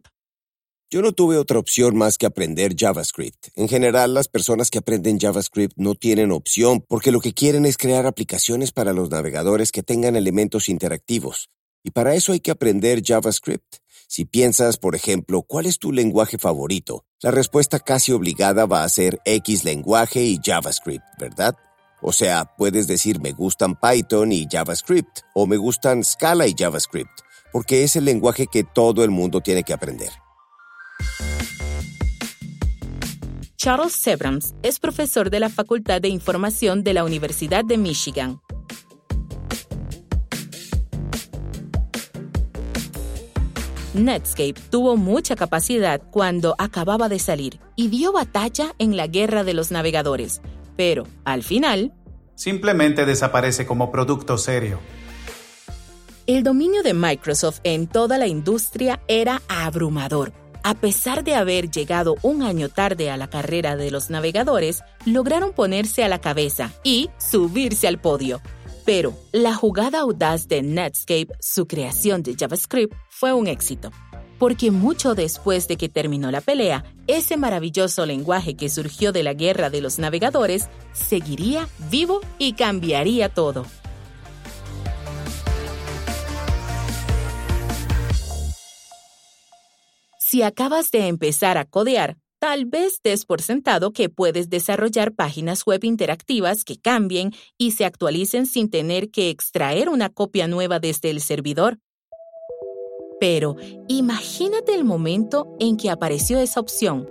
Yo 0.92 1.04
no 1.04 1.12
tuve 1.12 1.38
otra 1.38 1.60
opción 1.60 1.96
más 1.96 2.18
que 2.18 2.26
aprender 2.26 2.74
JavaScript. 2.76 3.50
En 3.56 3.68
general, 3.68 4.16
las 4.16 4.28
personas 4.28 4.72
que 4.72 4.80
aprenden 4.80 5.20
JavaScript 5.20 5.76
no 5.78 5.94
tienen 5.94 6.32
opción 6.32 6.84
porque 6.88 7.12
lo 7.12 7.20
que 7.20 7.36
quieren 7.36 7.68
es 7.68 7.78
crear 7.78 8.08
aplicaciones 8.08 8.72
para 8.72 8.92
los 8.92 9.12
navegadores 9.12 9.72
que 9.72 9.84
tengan 9.84 10.16
elementos 10.16 10.68
interactivos. 10.68 11.52
Y 11.84 11.92
para 11.92 12.16
eso 12.16 12.32
hay 12.32 12.40
que 12.40 12.50
aprender 12.50 13.04
JavaScript. 13.06 13.76
Si 14.08 14.26
piensas, 14.26 14.78
por 14.78 14.96
ejemplo, 14.96 15.44
¿cuál 15.44 15.68
es 15.68 15.78
tu 15.78 15.92
lenguaje 15.92 16.40
favorito? 16.40 17.06
La 17.22 17.30
respuesta 17.30 17.80
casi 17.80 18.12
obligada 18.12 18.66
va 18.66 18.84
a 18.84 18.90
ser 18.90 19.20
X 19.26 19.66
lenguaje 19.66 20.24
y 20.24 20.40
JavaScript, 20.44 21.06
¿verdad? 21.20 21.56
O 22.02 22.12
sea, 22.12 22.56
puedes 22.58 22.88
decir 22.88 23.22
me 23.22 23.34
gustan 23.34 23.80
Python 23.80 24.32
y 24.32 24.48
JavaScript, 24.50 25.20
o 25.36 25.46
me 25.46 25.58
gustan 25.58 26.04
Scala 26.04 26.48
y 26.48 26.56
JavaScript, 26.58 27.12
porque 27.54 27.84
es 27.84 27.96
el 27.96 28.06
lenguaje 28.06 28.48
que 28.48 28.64
todo 28.64 29.04
el 29.04 29.12
mundo 29.12 29.42
tiene 29.42 29.62
que 29.62 29.74
aprender. 29.74 30.10
Charles 33.58 33.94
Sebrams 33.94 34.56
es 34.64 34.80
profesor 34.80 35.30
de 35.30 35.42
la 35.42 35.50
Facultad 35.50 36.00
de 36.00 36.08
Información 36.08 36.82
de 36.82 36.94
la 36.94 37.04
Universidad 37.04 37.66
de 37.66 37.78
Michigan. 37.78 38.40
Netscape 43.94 44.56
tuvo 44.70 44.96
mucha 44.96 45.36
capacidad 45.36 46.02
cuando 46.10 46.56
acababa 46.58 47.10
de 47.10 47.20
salir 47.20 47.60
y 47.76 47.90
dio 47.90 48.14
batalla 48.14 48.74
en 48.78 48.96
la 48.96 49.08
guerra 49.08 49.44
de 49.44 49.54
los 49.54 49.72
navegadores, 49.72 50.42
pero 50.78 51.06
al 51.26 51.44
final... 51.44 51.94
Simplemente 52.36 53.06
desaparece 53.06 53.66
como 53.66 53.92
producto 53.92 54.38
serio. 54.38 54.80
El 56.28 56.44
dominio 56.44 56.82
de 56.82 56.94
Microsoft 56.94 57.60
en 57.64 57.88
toda 57.88 58.18
la 58.18 58.28
industria 58.28 59.02
era 59.08 59.42
abrumador. 59.50 60.39
A 60.64 60.74
pesar 60.74 61.24
de 61.24 61.36
haber 61.36 61.72
llegado 61.72 62.18
un 62.22 62.44
año 62.44 62.68
tarde 62.70 63.10
a 63.10 63.18
la 63.18 63.30
carrera 63.30 63.78
de 63.78 63.92
los 63.92 64.10
navegadores, 64.10 64.84
lograron 65.06 65.54
ponerse 65.54 66.04
a 66.04 66.10
la 66.10 66.20
cabeza 66.20 66.74
y 66.84 67.10
subirse 67.18 67.88
al 67.88 68.00
podio. 68.00 68.42
Pero 68.86 69.14
la 69.32 69.54
jugada 69.54 70.02
audaz 70.02 70.48
de 70.48 70.62
Netscape, 70.62 71.30
su 71.40 71.66
creación 71.66 72.24
de 72.24 72.36
JavaScript, 72.38 72.94
fue 73.10 73.32
un 73.34 73.48
éxito. 73.48 73.92
Porque 74.38 74.72
mucho 74.72 75.16
después 75.16 75.68
de 75.68 75.78
que 75.78 75.90
terminó 75.90 76.32
la 76.32 76.42
pelea, 76.42 76.84
ese 77.08 77.38
maravilloso 77.38 78.06
lenguaje 78.06 78.56
que 78.56 78.70
surgió 78.70 79.12
de 79.12 79.24
la 79.24 79.34
guerra 79.34 79.70
de 79.70 79.82
los 79.82 80.00
navegadores 80.00 80.70
seguiría 80.94 81.68
vivo 81.90 82.22
y 82.38 82.54
cambiaría 82.54 83.30
todo. 83.30 83.66
Si 90.30 90.44
acabas 90.44 90.92
de 90.92 91.08
empezar 91.08 91.58
a 91.58 91.66
codear, 91.66 92.18
Tal 92.38 92.66
vez 92.66 93.02
des 93.04 93.26
por 93.26 93.42
sentado 93.42 93.92
que 93.92 94.08
puedes 94.08 94.50
desarrollar 94.50 95.14
páginas 95.14 95.66
web 95.66 95.84
interactivas 95.84 96.64
que 96.64 96.78
cambien 96.78 97.32
y 97.58 97.72
se 97.72 97.84
actualicen 97.84 98.46
sin 98.46 98.70
tener 98.70 99.10
que 99.10 99.30
extraer 99.30 99.90
una 99.90 100.08
copia 100.08 100.48
nueva 100.48 100.80
desde 100.80 101.10
el 101.10 101.20
servidor. 101.20 101.80
Pero 103.20 103.58
imagínate 103.90 104.74
el 104.74 104.86
momento 104.86 105.54
en 105.60 105.76
que 105.76 105.90
apareció 105.90 106.40
esa 106.40 106.62
opción. 106.62 107.10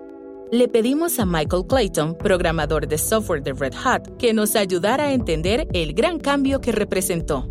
Le 0.50 0.66
pedimos 0.66 1.18
a 1.18 1.26
Michael 1.26 1.66
Clayton, 1.68 2.16
programador 2.16 2.88
de 2.88 2.96
software 2.96 3.42
de 3.42 3.52
Red 3.52 3.75
Hat, 3.84 4.16
que 4.16 4.32
nos 4.32 4.56
ayudara 4.56 5.08
a 5.08 5.12
entender 5.12 5.68
el 5.75 5.92
gran 5.92 6.18
cambio 6.20 6.62
que 6.62 6.72
representó. 6.72 7.46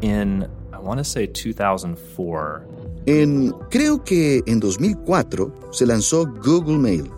In, 0.00 0.46
I 0.72 0.78
want 0.80 0.98
to 0.98 1.04
say 1.04 1.26
2004, 1.26 2.75
en, 3.06 3.54
creo 3.70 4.02
que 4.04 4.42
en 4.46 4.60
2004 4.60 5.70
se 5.72 5.86
lanzó 5.86 6.26
Google 6.26 6.78
Mail, 6.78 7.10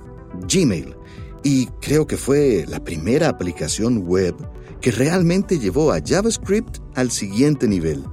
Gmail, 0.48 0.94
y 1.42 1.66
creo 1.80 2.06
que 2.06 2.16
fue 2.16 2.66
la 2.68 2.82
primera 2.84 3.28
aplicación 3.28 4.06
web 4.06 4.34
que 4.80 4.90
realmente 4.90 5.58
llevó 5.58 5.92
a 5.92 6.00
JavaScript 6.04 6.78
al 6.94 7.10
siguiente 7.10 7.66
nivel, 7.66 8.04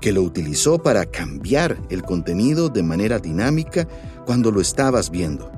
que 0.00 0.12
lo 0.12 0.22
utilizó 0.22 0.78
para 0.78 1.06
cambiar 1.06 1.80
el 1.88 2.02
contenido 2.02 2.68
de 2.68 2.82
manera 2.82 3.18
dinámica 3.18 3.88
cuando 4.26 4.50
lo 4.50 4.60
estabas 4.60 5.10
viendo. 5.10 5.50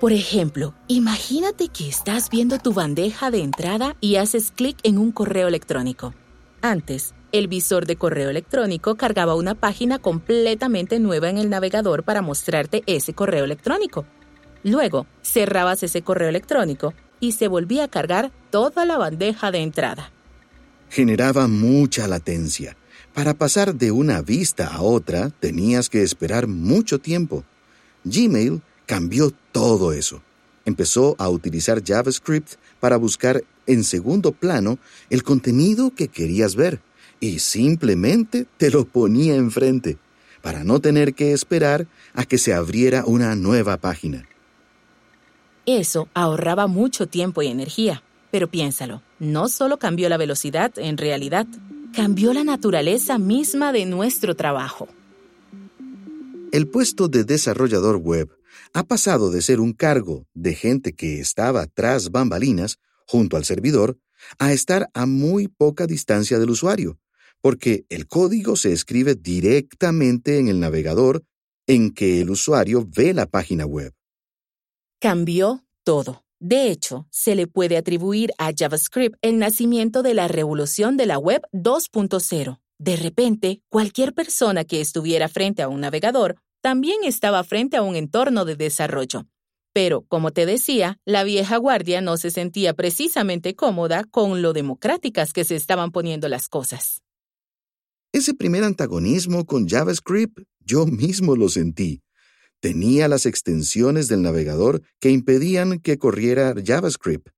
Por 0.00 0.12
ejemplo, 0.12 0.74
imagínate 0.88 1.68
que 1.68 1.88
estás 1.88 2.30
viendo 2.30 2.58
tu 2.58 2.72
bandeja 2.72 3.30
de 3.30 3.42
entrada 3.42 3.96
y 4.00 4.16
haces 4.16 4.50
clic 4.50 4.78
en 4.82 4.98
un 4.98 5.12
correo 5.12 5.46
electrónico. 5.46 6.14
Antes, 6.62 7.14
el 7.32 7.48
visor 7.48 7.86
de 7.86 7.96
correo 7.96 8.30
electrónico 8.30 8.96
cargaba 8.96 9.34
una 9.34 9.54
página 9.54 9.98
completamente 9.98 10.98
nueva 10.98 11.30
en 11.30 11.38
el 11.38 11.50
navegador 11.50 12.02
para 12.02 12.22
mostrarte 12.22 12.82
ese 12.86 13.14
correo 13.14 13.44
electrónico. 13.44 14.06
Luego, 14.62 15.06
cerrabas 15.22 15.82
ese 15.82 16.02
correo 16.02 16.28
electrónico 16.28 16.94
y 17.20 17.32
se 17.32 17.48
volvía 17.48 17.84
a 17.84 17.88
cargar 17.88 18.32
toda 18.50 18.84
la 18.84 18.98
bandeja 18.98 19.50
de 19.50 19.58
entrada. 19.58 20.12
Generaba 20.88 21.46
mucha 21.46 22.08
latencia. 22.08 22.76
Para 23.14 23.34
pasar 23.34 23.74
de 23.74 23.90
una 23.90 24.22
vista 24.22 24.66
a 24.68 24.82
otra 24.82 25.30
tenías 25.30 25.88
que 25.88 26.02
esperar 26.02 26.46
mucho 26.46 26.98
tiempo. 26.98 27.44
Gmail 28.04 28.62
cambió 28.86 29.32
todo 29.52 29.92
eso. 29.92 30.22
Empezó 30.64 31.16
a 31.18 31.28
utilizar 31.28 31.82
JavaScript 31.84 32.54
para 32.80 32.96
buscar 32.96 33.42
en 33.66 33.84
segundo 33.84 34.32
plano 34.32 34.78
el 35.10 35.22
contenido 35.22 35.94
que 35.94 36.08
querías 36.08 36.54
ver 36.54 36.80
y 37.20 37.38
simplemente 37.38 38.46
te 38.56 38.70
lo 38.70 38.86
ponía 38.86 39.36
enfrente 39.36 39.98
para 40.42 40.64
no 40.64 40.80
tener 40.80 41.14
que 41.14 41.32
esperar 41.32 41.86
a 42.14 42.24
que 42.24 42.38
se 42.38 42.54
abriera 42.54 43.04
una 43.06 43.36
nueva 43.36 43.76
página. 43.76 44.26
Eso 45.66 46.08
ahorraba 46.14 46.66
mucho 46.66 47.06
tiempo 47.06 47.42
y 47.42 47.48
energía, 47.48 48.02
pero 48.30 48.50
piénsalo, 48.50 49.02
no 49.18 49.48
solo 49.48 49.78
cambió 49.78 50.08
la 50.08 50.16
velocidad, 50.16 50.72
en 50.78 50.96
realidad, 50.96 51.46
cambió 51.94 52.32
la 52.32 52.44
naturaleza 52.44 53.18
misma 53.18 53.72
de 53.72 53.84
nuestro 53.84 54.34
trabajo. 54.34 54.88
El 56.52 56.66
puesto 56.68 57.08
de 57.08 57.24
desarrollador 57.24 57.96
web 57.96 58.30
ha 58.72 58.84
pasado 58.84 59.30
de 59.30 59.42
ser 59.42 59.60
un 59.60 59.72
cargo 59.72 60.26
de 60.34 60.54
gente 60.54 60.94
que 60.94 61.20
estaba 61.20 61.66
tras 61.66 62.10
bambalinas, 62.10 62.78
junto 63.06 63.36
al 63.36 63.44
servidor, 63.44 63.98
a 64.38 64.52
estar 64.52 64.88
a 64.94 65.06
muy 65.06 65.48
poca 65.48 65.86
distancia 65.86 66.38
del 66.38 66.50
usuario, 66.50 66.98
porque 67.40 67.84
el 67.88 68.06
código 68.06 68.56
se 68.56 68.72
escribe 68.72 69.14
directamente 69.14 70.38
en 70.38 70.48
el 70.48 70.60
navegador 70.60 71.22
en 71.66 71.92
que 71.92 72.20
el 72.20 72.30
usuario 72.30 72.86
ve 72.86 73.14
la 73.14 73.26
página 73.26 73.64
web. 73.64 73.92
Cambió 75.00 75.64
todo. 75.84 76.24
De 76.40 76.70
hecho, 76.70 77.06
se 77.10 77.34
le 77.34 77.46
puede 77.46 77.76
atribuir 77.76 78.32
a 78.38 78.50
JavaScript 78.56 79.16
el 79.22 79.38
nacimiento 79.38 80.02
de 80.02 80.14
la 80.14 80.26
revolución 80.26 80.96
de 80.96 81.06
la 81.06 81.18
web 81.18 81.42
2.0. 81.52 82.60
De 82.78 82.96
repente, 82.96 83.60
cualquier 83.68 84.14
persona 84.14 84.64
que 84.64 84.80
estuviera 84.80 85.28
frente 85.28 85.62
a 85.62 85.68
un 85.68 85.80
navegador 85.80 86.36
también 86.62 87.00
estaba 87.04 87.44
frente 87.44 87.76
a 87.76 87.82
un 87.82 87.94
entorno 87.94 88.44
de 88.44 88.56
desarrollo. 88.56 89.26
Pero, 89.72 90.02
como 90.08 90.32
te 90.32 90.46
decía, 90.46 90.98
la 91.04 91.22
vieja 91.22 91.56
guardia 91.58 92.00
no 92.00 92.16
se 92.16 92.30
sentía 92.30 92.74
precisamente 92.74 93.54
cómoda 93.54 94.04
con 94.04 94.42
lo 94.42 94.52
democráticas 94.52 95.32
que 95.32 95.44
se 95.44 95.56
estaban 95.56 95.92
poniendo 95.92 96.28
las 96.28 96.48
cosas. 96.48 97.02
Ese 98.12 98.34
primer 98.34 98.64
antagonismo 98.64 99.46
con 99.46 99.68
JavaScript 99.68 100.40
yo 100.58 100.84
mismo 100.84 101.36
lo 101.36 101.48
sentí. 101.48 102.02
Tenía 102.60 103.06
las 103.06 103.24
extensiones 103.24 104.08
del 104.08 104.22
navegador 104.22 104.82
que 104.98 105.10
impedían 105.10 105.78
que 105.78 105.96
corriera 105.96 106.52
JavaScript. 106.62 107.28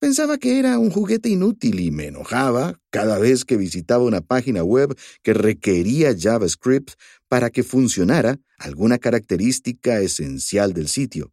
Pensaba 0.00 0.36
que 0.36 0.58
era 0.58 0.78
un 0.78 0.90
juguete 0.90 1.28
inútil 1.28 1.78
y 1.78 1.90
me 1.92 2.06
enojaba 2.06 2.78
cada 2.90 3.18
vez 3.18 3.44
que 3.44 3.56
visitaba 3.56 4.04
una 4.04 4.20
página 4.20 4.64
web 4.64 4.98
que 5.22 5.32
requería 5.32 6.14
JavaScript 6.18 6.90
para 7.28 7.50
que 7.50 7.62
funcionara 7.62 8.38
alguna 8.58 8.98
característica 8.98 10.00
esencial 10.00 10.74
del 10.74 10.88
sitio. 10.88 11.32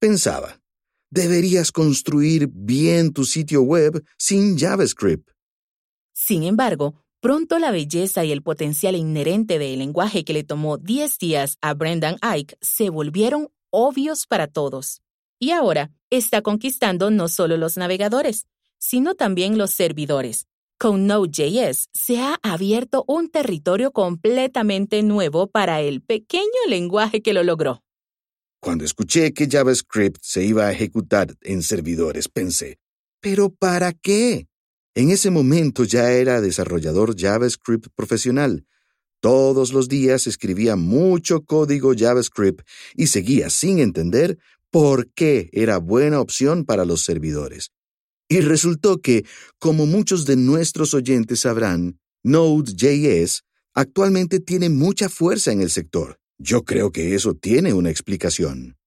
Pensaba, 0.00 0.60
deberías 1.10 1.70
construir 1.70 2.48
bien 2.52 3.12
tu 3.12 3.24
sitio 3.24 3.62
web 3.62 4.04
sin 4.18 4.58
JavaScript. 4.58 5.30
Sin 6.12 6.42
embargo, 6.42 7.05
Pronto 7.20 7.58
la 7.58 7.70
belleza 7.70 8.24
y 8.24 8.32
el 8.32 8.42
potencial 8.42 8.94
inherente 8.94 9.58
del 9.58 9.78
lenguaje 9.78 10.24
que 10.24 10.32
le 10.32 10.44
tomó 10.44 10.76
10 10.76 11.18
días 11.18 11.56
a 11.60 11.74
Brendan 11.74 12.16
Ike 12.20 12.56
se 12.60 12.90
volvieron 12.90 13.48
obvios 13.70 14.26
para 14.26 14.46
todos. 14.46 15.00
Y 15.38 15.50
ahora 15.50 15.90
está 16.10 16.42
conquistando 16.42 17.10
no 17.10 17.28
solo 17.28 17.56
los 17.56 17.76
navegadores, 17.76 18.46
sino 18.78 19.14
también 19.14 19.58
los 19.58 19.70
servidores. 19.72 20.46
Con 20.78 21.06
Node.js 21.06 21.88
se 21.92 22.20
ha 22.20 22.38
abierto 22.42 23.04
un 23.08 23.30
territorio 23.30 23.92
completamente 23.92 25.02
nuevo 25.02 25.46
para 25.46 25.80
el 25.80 26.02
pequeño 26.02 26.44
lenguaje 26.68 27.22
que 27.22 27.32
lo 27.32 27.42
logró. 27.42 27.82
Cuando 28.60 28.84
escuché 28.84 29.32
que 29.32 29.48
JavaScript 29.48 30.18
se 30.22 30.44
iba 30.44 30.66
a 30.66 30.72
ejecutar 30.72 31.34
en 31.42 31.62
servidores, 31.62 32.28
pensé, 32.28 32.78
¿pero 33.20 33.48
para 33.50 33.92
qué? 33.92 34.48
En 34.96 35.10
ese 35.10 35.30
momento 35.30 35.84
ya 35.84 36.10
era 36.12 36.40
desarrollador 36.40 37.14
JavaScript 37.14 37.88
profesional. 37.94 38.64
Todos 39.20 39.74
los 39.74 39.90
días 39.90 40.26
escribía 40.26 40.74
mucho 40.74 41.44
código 41.44 41.92
JavaScript 41.94 42.66
y 42.94 43.08
seguía 43.08 43.50
sin 43.50 43.78
entender 43.78 44.38
por 44.70 45.12
qué 45.12 45.50
era 45.52 45.76
buena 45.76 46.18
opción 46.18 46.64
para 46.64 46.86
los 46.86 47.02
servidores. 47.04 47.72
Y 48.26 48.40
resultó 48.40 49.02
que, 49.02 49.26
como 49.58 49.84
muchos 49.84 50.24
de 50.24 50.36
nuestros 50.36 50.94
oyentes 50.94 51.40
sabrán, 51.40 52.00
Node.js 52.22 53.44
actualmente 53.74 54.40
tiene 54.40 54.70
mucha 54.70 55.10
fuerza 55.10 55.52
en 55.52 55.60
el 55.60 55.68
sector. 55.68 56.18
Yo 56.38 56.64
creo 56.64 56.90
que 56.90 57.14
eso 57.14 57.34
tiene 57.34 57.74
una 57.74 57.90
explicación. 57.90 58.78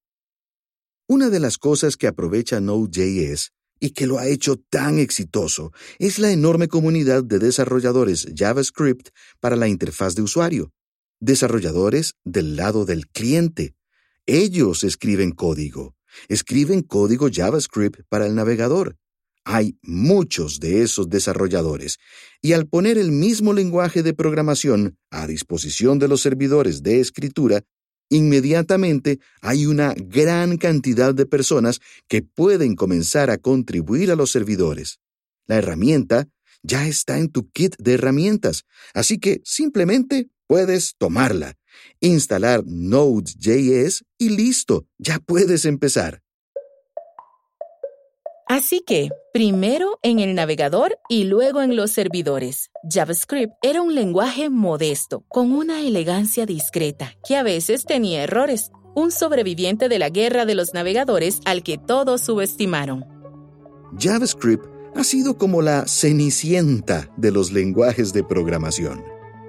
Una 1.08 1.30
de 1.30 1.39
las 1.39 1.60
cosas 1.60 1.98
que 1.98 2.08
aprovecha 2.08 2.60
Node.js 2.60 3.52
y 3.80 3.92
que 3.92 4.08
lo 4.08 4.20
ha 4.20 4.28
hecho 4.28 4.58
tan 4.58 5.00
exitoso 5.00 5.72
es 5.98 6.20
la 6.20 6.32
enorme 6.32 6.68
comunidad 6.68 7.24
de 7.24 7.39
desarrolladores 7.39 8.28
JavaScript 8.36 9.10
para 9.39 9.56
la 9.56 9.68
interfaz 9.68 10.15
de 10.15 10.22
usuario. 10.22 10.72
Desarrolladores 11.20 12.15
del 12.24 12.56
lado 12.56 12.86
del 12.86 13.08
cliente. 13.08 13.76
Ellos 14.26 14.84
escriben 14.84 15.32
código. 15.32 15.96
Escriben 16.28 16.82
código 16.82 17.30
JavaScript 17.32 18.02
para 18.10 18.26
el 18.26 18.36
navegador. 18.36 18.98
Hay 19.46 19.78
muchos 19.82 20.60
de 20.60 20.84
esos 20.84 21.10
desarrolladores, 21.10 21.98
y 22.42 22.54
al 22.54 22.68
poner 22.68 22.98
el 22.98 23.12
mismo 23.12 23.54
lenguaje 23.54 24.04
de 24.04 24.13
programación 24.13 24.98
a 25.10 25.26
disposición 25.28 25.98
de 25.98 26.08
los 26.08 26.22
servidores 26.22 26.84
de 26.84 27.00
escritura, 27.00 27.63
inmediatamente 28.10 29.19
hay 29.41 29.65
una 29.65 29.93
gran 29.93 30.58
cantidad 30.58 31.13
de 31.13 31.26
personas 31.26 31.80
que 32.08 32.22
pueden 32.22 32.76
comenzar 32.76 33.30
a 33.30 33.38
contribuir 33.38 34.12
a 34.12 34.15
los 34.15 34.32
servidores. 34.32 35.00
La 35.48 35.58
herramienta 35.58 36.28
ya 36.63 36.88
está 36.88 37.17
en 37.19 37.30
tu 37.30 37.50
kit 37.52 37.76
de 37.78 37.93
herramientas, 37.93 38.65
así 38.93 39.19
que 39.19 39.41
simplemente 39.43 40.30
puedes 40.48 40.95
tomarla, 40.98 41.56
instalar 42.02 42.63
Node.js 42.65 44.04
y 44.17 44.30
listo, 44.30 44.86
ya 44.98 45.19
puedes 45.19 45.65
empezar. 45.65 46.22
Así 48.50 48.82
que, 48.84 49.10
primero 49.32 50.00
en 50.02 50.18
el 50.18 50.34
navegador 50.34 50.98
y 51.08 51.26
luego 51.26 51.62
en 51.62 51.76
los 51.76 51.92
servidores. 51.92 52.72
JavaScript 52.82 53.54
era 53.62 53.84
un 53.84 53.94
lenguaje 53.94 54.50
modesto, 54.50 55.24
con 55.28 55.52
una 55.52 55.82
elegancia 55.82 56.48
discreta, 56.48 57.14
que 57.28 57.36
a 57.36 57.44
veces 57.44 57.86
tenía 57.86 58.24
errores, 58.24 58.72
un 58.96 59.12
sobreviviente 59.12 59.88
de 59.88 60.00
la 60.00 60.10
guerra 60.10 60.48
de 60.48 60.56
los 60.56 60.74
navegadores 60.74 61.42
al 61.46 61.62
que 61.62 61.78
todos 61.78 62.22
subestimaron. 62.22 63.06
JavaScript 64.00 64.66
ha 64.96 65.04
sido 65.04 65.38
como 65.38 65.62
la 65.62 65.86
cenicienta 65.86 67.08
de 67.18 67.32
los 67.32 67.52
lenguajes 67.52 68.14
de 68.14 68.24
programación. 68.24 69.04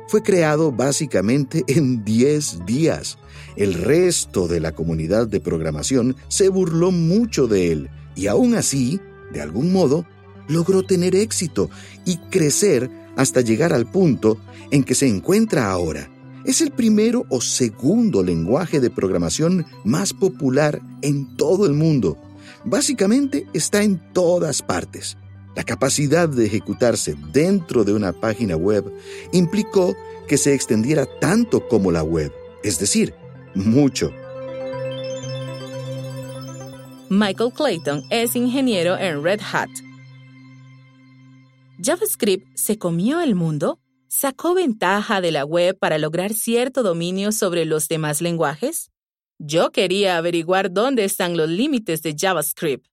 Fue 0.09 0.23
creado 0.23 0.73
básicamente 0.73 1.65
en 1.69 2.05
10 2.05 2.67
días. 2.67 3.17
El 3.57 3.73
resto 3.73 4.47
de 4.47 4.61
la 4.61 4.73
comunidad 4.73 5.27
de 5.27 5.41
programación 5.41 6.17
se 6.29 6.51
burló 6.51 6.91
mucho 6.91 7.47
de 7.47 7.73
él 7.73 7.91
y 8.15 8.27
aún 8.27 8.55
así, 8.55 9.01
de 9.33 9.41
algún 9.41 9.73
modo, 9.73 10.07
logró 10.49 10.83
tener 10.83 11.15
éxito 11.15 11.71
y 12.05 12.17
crecer 12.31 12.91
hasta 13.17 13.41
llegar 13.41 13.73
al 13.73 13.87
punto 13.87 14.39
en 14.71 14.85
que 14.85 14.95
se 14.95 15.09
encuentra 15.09 15.71
ahora. 15.71 16.11
Es 16.45 16.61
el 16.61 16.71
primero 16.71 17.27
o 17.29 17.41
segundo 17.41 18.23
lenguaje 18.23 18.81
de 18.81 18.91
programación 18.91 19.67
más 19.85 20.13
popular 20.13 20.81
en 21.03 21.37
todo 21.37 21.67
el 21.67 21.75
mundo. 21.75 22.17
Básicamente 22.65 23.47
está 23.53 23.83
en 23.83 24.01
todas 24.13 24.63
partes. 24.63 25.17
La 25.55 25.65
capacidad 25.65 26.29
de 26.29 26.47
ejecutarse 26.47 27.17
dentro 27.33 27.85
de 27.85 27.93
una 27.93 28.13
página 28.13 28.57
web 28.57 28.85
implicó 29.33 29.95
que 30.29 30.39
se 30.39 30.55
extendiera 30.55 31.07
tanto 31.21 31.69
como 31.69 31.91
la 31.91 32.03
web, 32.03 32.33
es 32.63 32.79
decir, 32.79 33.15
mucho. 33.55 34.13
Michael 37.13 37.53
Clayton 37.53 38.05
es 38.11 38.37
ingeniero 38.37 38.97
en 38.97 39.25
Red 39.25 39.41
Hat. 39.53 39.69
¿JavaScript 41.83 42.47
se 42.55 42.79
comió 42.79 43.21
el 43.21 43.35
mundo? 43.35 43.81
¿Sacó 44.07 44.55
ventaja 44.55 45.21
de 45.21 45.33
la 45.33 45.45
web 45.45 45.77
para 45.77 45.99
lograr 45.99 46.33
cierto 46.35 46.85
dominio 46.85 47.33
sobre 47.33 47.65
los 47.65 47.89
demás 47.89 48.21
lenguajes? 48.21 48.93
Yo 49.41 49.73
quería 49.73 50.19
averiguar 50.19 50.73
dónde 50.73 51.05
están 51.05 51.37
los 51.37 51.49
límites 51.49 52.01
de 52.03 52.15
JavaScript. 52.17 52.87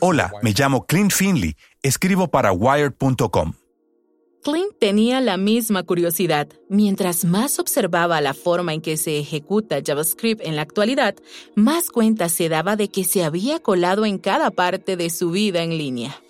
Hola, 0.00 0.32
me 0.42 0.50
llamo 0.50 0.84
Clint 0.84 1.12
Finley. 1.12 1.54
Escribo 1.80 2.26
para 2.26 2.50
Wired.com. 2.50 3.52
Clint 4.42 4.72
tenía 4.78 5.20
la 5.20 5.36
misma 5.36 5.82
curiosidad. 5.82 6.48
Mientras 6.68 7.24
más 7.24 7.58
observaba 7.58 8.20
la 8.20 8.34
forma 8.34 8.72
en 8.72 8.80
que 8.80 8.96
se 8.96 9.18
ejecuta 9.18 9.80
JavaScript 9.84 10.40
en 10.44 10.56
la 10.56 10.62
actualidad, 10.62 11.16
más 11.54 11.90
cuenta 11.90 12.28
se 12.28 12.48
daba 12.48 12.76
de 12.76 12.88
que 12.88 13.04
se 13.04 13.24
había 13.24 13.60
colado 13.60 14.06
en 14.06 14.18
cada 14.18 14.50
parte 14.50 14.96
de 14.96 15.10
su 15.10 15.30
vida 15.30 15.62
en 15.62 15.76
línea. 15.76 16.22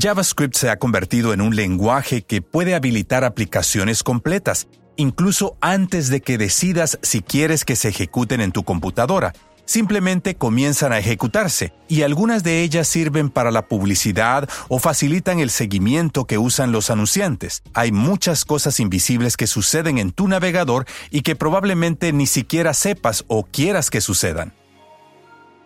JavaScript 0.00 0.54
se 0.54 0.70
ha 0.70 0.78
convertido 0.78 1.32
en 1.32 1.40
un 1.40 1.54
lenguaje 1.54 2.22
que 2.22 2.40
puede 2.40 2.74
habilitar 2.74 3.24
aplicaciones 3.24 4.02
completas, 4.02 4.68
incluso 4.96 5.56
antes 5.60 6.08
de 6.08 6.20
que 6.20 6.38
decidas 6.38 6.98
si 7.02 7.20
quieres 7.20 7.64
que 7.64 7.76
se 7.76 7.88
ejecuten 7.88 8.40
en 8.40 8.52
tu 8.52 8.64
computadora 8.64 9.34
simplemente 9.68 10.34
comienzan 10.34 10.92
a 10.92 10.98
ejecutarse 10.98 11.72
y 11.88 12.02
algunas 12.02 12.42
de 12.42 12.62
ellas 12.62 12.88
sirven 12.88 13.28
para 13.28 13.50
la 13.50 13.68
publicidad 13.68 14.48
o 14.68 14.78
facilitan 14.78 15.38
el 15.38 15.50
seguimiento 15.50 16.24
que 16.24 16.38
usan 16.38 16.72
los 16.72 16.90
anunciantes. 16.90 17.62
Hay 17.74 17.92
muchas 17.92 18.44
cosas 18.44 18.80
invisibles 18.80 19.36
que 19.36 19.46
suceden 19.46 19.98
en 19.98 20.10
tu 20.10 20.26
navegador 20.26 20.86
y 21.10 21.20
que 21.20 21.36
probablemente 21.36 22.12
ni 22.12 22.26
siquiera 22.26 22.72
sepas 22.72 23.24
o 23.28 23.44
quieras 23.44 23.90
que 23.90 24.00
sucedan. 24.00 24.54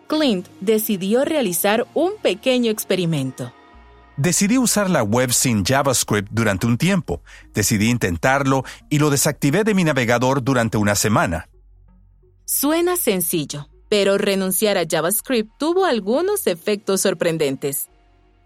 Clint 0.09 0.47
decidió 0.61 1.25
realizar 1.25 1.87
un 1.95 2.13
pequeño 2.21 2.71
experimento. 2.71 3.53
Decidí 4.17 4.59
usar 4.59 4.91
la 4.91 5.03
web 5.03 5.33
sin 5.33 5.65
JavaScript 5.65 6.29
durante 6.31 6.67
un 6.67 6.77
tiempo. 6.77 7.23
Decidí 7.55 7.89
intentarlo 7.89 8.65
y 8.91 8.99
lo 8.99 9.11
desactivé 9.11 9.65
de 9.65 9.75
mi 9.75 9.85
navegador 9.85 10.43
durante 10.43 10.77
una 10.77 10.97
semana. 10.97 11.49
Suena 12.45 12.97
sencillo, 12.97 13.69
pero 13.93 14.17
renunciar 14.17 14.79
a 14.79 14.87
JavaScript 14.89 15.51
tuvo 15.59 15.85
algunos 15.85 16.47
efectos 16.47 17.03
sorprendentes. 17.03 17.91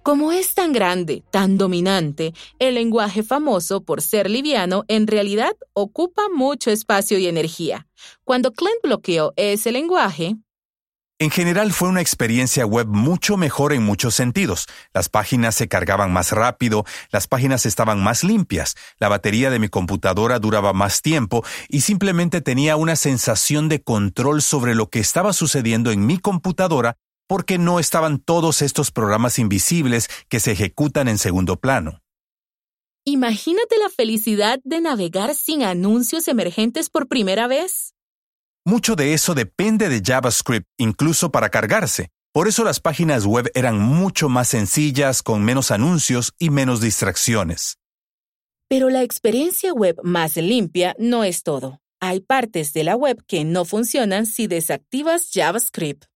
Como 0.03 0.33
es 0.33 0.55
tan 0.55 0.73
grande, 0.73 1.23
tan 1.31 1.57
dominante, 1.57 2.35
el 2.59 2.75
lenguaje 2.75 3.23
famoso 3.23 3.81
por 3.81 4.03
ser 4.03 4.29
liviano 4.29 4.83
en 4.89 5.07
realidad 5.07 5.53
ocupa 5.73 6.23
mucho 6.35 6.73
espacio 6.73 7.17
y 7.19 7.29
energía. 7.29 7.87
Cuando 8.25 8.51
Clint 8.51 8.81
bloqueó 8.83 9.35
ese 9.37 9.71
lenguaje, 9.71 10.35
en 11.19 11.31
general 11.31 11.73
fue 11.73 11.89
una 11.89 12.03
experiencia 12.03 12.67
web 12.67 12.89
mucho 12.89 13.39
mejor 13.39 13.73
en 13.73 13.83
muchos 13.83 14.15
sentidos. 14.15 14.67
Las 14.93 15.09
páginas 15.09 15.55
se 15.55 15.67
cargaban 15.67 16.13
más 16.13 16.33
rápido, 16.33 16.85
las 17.11 17.27
páginas 17.27 17.65
estaban 17.65 18.03
más 18.03 18.23
limpias, 18.23 18.75
la 18.99 19.09
batería 19.09 19.51
de 19.51 19.59
mi 19.59 19.69
computadora 19.69 20.39
duraba 20.39 20.75
más 20.75 21.01
tiempo 21.01 21.43
y 21.69 21.81
simplemente 21.81 22.43
tenía 22.43 22.77
una 22.77 22.97
sensación 22.97 23.69
de 23.71 23.83
control 23.83 24.43
sobre 24.43 24.75
lo 24.75 24.91
que 24.91 24.99
estaba 24.99 25.33
sucediendo 25.33 25.91
en 25.91 26.05
mi 26.05 26.19
computadora 26.19 26.97
porque 27.27 27.59
no 27.59 27.81
estaban 27.81 28.19
todos 28.19 28.61
estos 28.61 28.91
programas 28.91 29.39
invisibles 29.39 30.09
que 30.29 30.39
se 30.39 30.53
ejecutan 30.53 31.09
en 31.09 31.19
segundo 31.19 31.57
plano. 31.57 32.03
Imagínate 33.05 33.79
la 33.79 33.89
felicidad 33.89 34.61
de 34.65 34.81
navegar 34.81 35.35
sin 35.35 35.63
anuncios 35.63 36.29
emergentes 36.29 36.91
por 36.91 37.09
primera 37.09 37.47
vez. 37.47 37.96
Mucho 38.69 38.97
de 38.97 39.15
eso 39.15 39.33
depende 39.37 39.89
de 39.89 40.03
JavaScript, 40.05 40.67
incluso 40.77 41.31
para 41.31 41.51
cargarse. 41.51 42.09
Por 42.33 42.49
eso 42.49 42.65
las 42.65 42.81
páginas 42.81 43.25
web 43.25 43.49
eran 43.55 43.79
mucho 43.79 44.29
más 44.29 44.49
sencillas, 44.49 45.23
con 45.23 45.45
menos 45.45 45.71
anuncios 45.71 46.33
y 46.37 46.51
menos 46.51 46.81
distracciones. 46.81 47.79
Pero 48.69 48.91
la 48.91 49.05
experiencia 49.05 49.73
web 49.73 49.95
más 50.03 50.35
limpia 50.35 50.97
no 50.99 51.23
es 51.23 51.45
todo. 51.45 51.81
Hay 52.01 52.19
partes 52.19 52.73
de 52.73 52.83
la 52.83 52.97
web 52.97 53.23
que 53.29 53.45
no 53.45 53.65
funcionan 53.65 54.27
si 54.27 54.49
desactivas 54.49 55.31
JavaScript. 55.33 56.07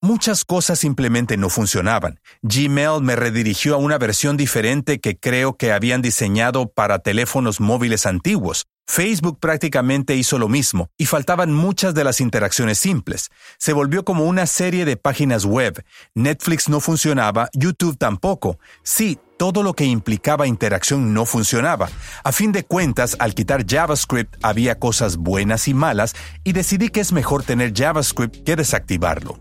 Muchas 0.00 0.46
cosas 0.46 0.78
simplemente 0.78 1.36
no 1.36 1.50
funcionaban. 1.50 2.20
Gmail 2.40 3.02
me 3.02 3.16
redirigió 3.16 3.74
a 3.74 3.78
una 3.78 3.98
versión 3.98 4.38
diferente 4.38 4.98
que 4.98 5.18
creo 5.18 5.58
que 5.58 5.72
habían 5.72 6.00
diseñado 6.00 6.72
para 6.72 7.00
teléfonos 7.00 7.60
móviles 7.60 8.06
antiguos. 8.06 8.64
Facebook 8.86 9.38
prácticamente 9.40 10.16
hizo 10.16 10.38
lo 10.38 10.48
mismo 10.48 10.90
y 10.98 11.06
faltaban 11.06 11.52
muchas 11.52 11.94
de 11.94 12.04
las 12.04 12.20
interacciones 12.20 12.78
simples. 12.78 13.30
Se 13.58 13.72
volvió 13.72 14.04
como 14.04 14.24
una 14.26 14.46
serie 14.46 14.84
de 14.84 14.96
páginas 14.96 15.44
web. 15.44 15.84
Netflix 16.14 16.68
no 16.68 16.80
funcionaba, 16.80 17.48
YouTube 17.54 17.96
tampoco. 17.96 18.58
Sí, 18.82 19.18
todo 19.38 19.62
lo 19.62 19.74
que 19.74 19.84
implicaba 19.84 20.46
interacción 20.46 21.14
no 21.14 21.26
funcionaba. 21.26 21.88
A 22.22 22.32
fin 22.32 22.52
de 22.52 22.64
cuentas, 22.64 23.16
al 23.18 23.34
quitar 23.34 23.64
JavaScript 23.66 24.36
había 24.42 24.78
cosas 24.78 25.16
buenas 25.16 25.68
y 25.68 25.74
malas 25.74 26.14
y 26.44 26.52
decidí 26.52 26.90
que 26.90 27.00
es 27.00 27.12
mejor 27.12 27.42
tener 27.42 27.72
JavaScript 27.74 28.44
que 28.44 28.56
desactivarlo. 28.56 29.38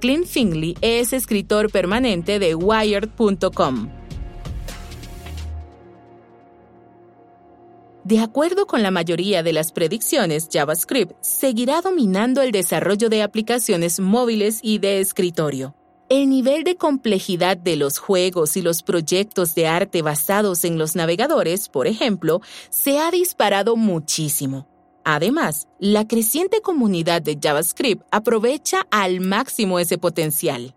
Clint 0.00 0.26
Finley 0.26 0.76
es 0.80 1.12
escritor 1.12 1.70
permanente 1.70 2.38
de 2.38 2.54
Wired.com. 2.54 3.99
De 8.10 8.18
acuerdo 8.18 8.66
con 8.66 8.82
la 8.82 8.90
mayoría 8.90 9.44
de 9.44 9.52
las 9.52 9.70
predicciones, 9.70 10.48
JavaScript 10.52 11.14
seguirá 11.20 11.80
dominando 11.80 12.42
el 12.42 12.50
desarrollo 12.50 13.08
de 13.08 13.22
aplicaciones 13.22 14.00
móviles 14.00 14.58
y 14.64 14.78
de 14.78 14.98
escritorio. 14.98 15.76
El 16.08 16.28
nivel 16.28 16.64
de 16.64 16.74
complejidad 16.74 17.56
de 17.56 17.76
los 17.76 17.98
juegos 17.98 18.56
y 18.56 18.62
los 18.62 18.82
proyectos 18.82 19.54
de 19.54 19.68
arte 19.68 20.02
basados 20.02 20.64
en 20.64 20.76
los 20.76 20.96
navegadores, 20.96 21.68
por 21.68 21.86
ejemplo, 21.86 22.40
se 22.68 22.98
ha 22.98 23.12
disparado 23.12 23.76
muchísimo. 23.76 24.66
Además, 25.04 25.68
la 25.78 26.08
creciente 26.08 26.60
comunidad 26.62 27.22
de 27.22 27.38
JavaScript 27.40 28.04
aprovecha 28.10 28.88
al 28.90 29.20
máximo 29.20 29.78
ese 29.78 29.98
potencial. 29.98 30.74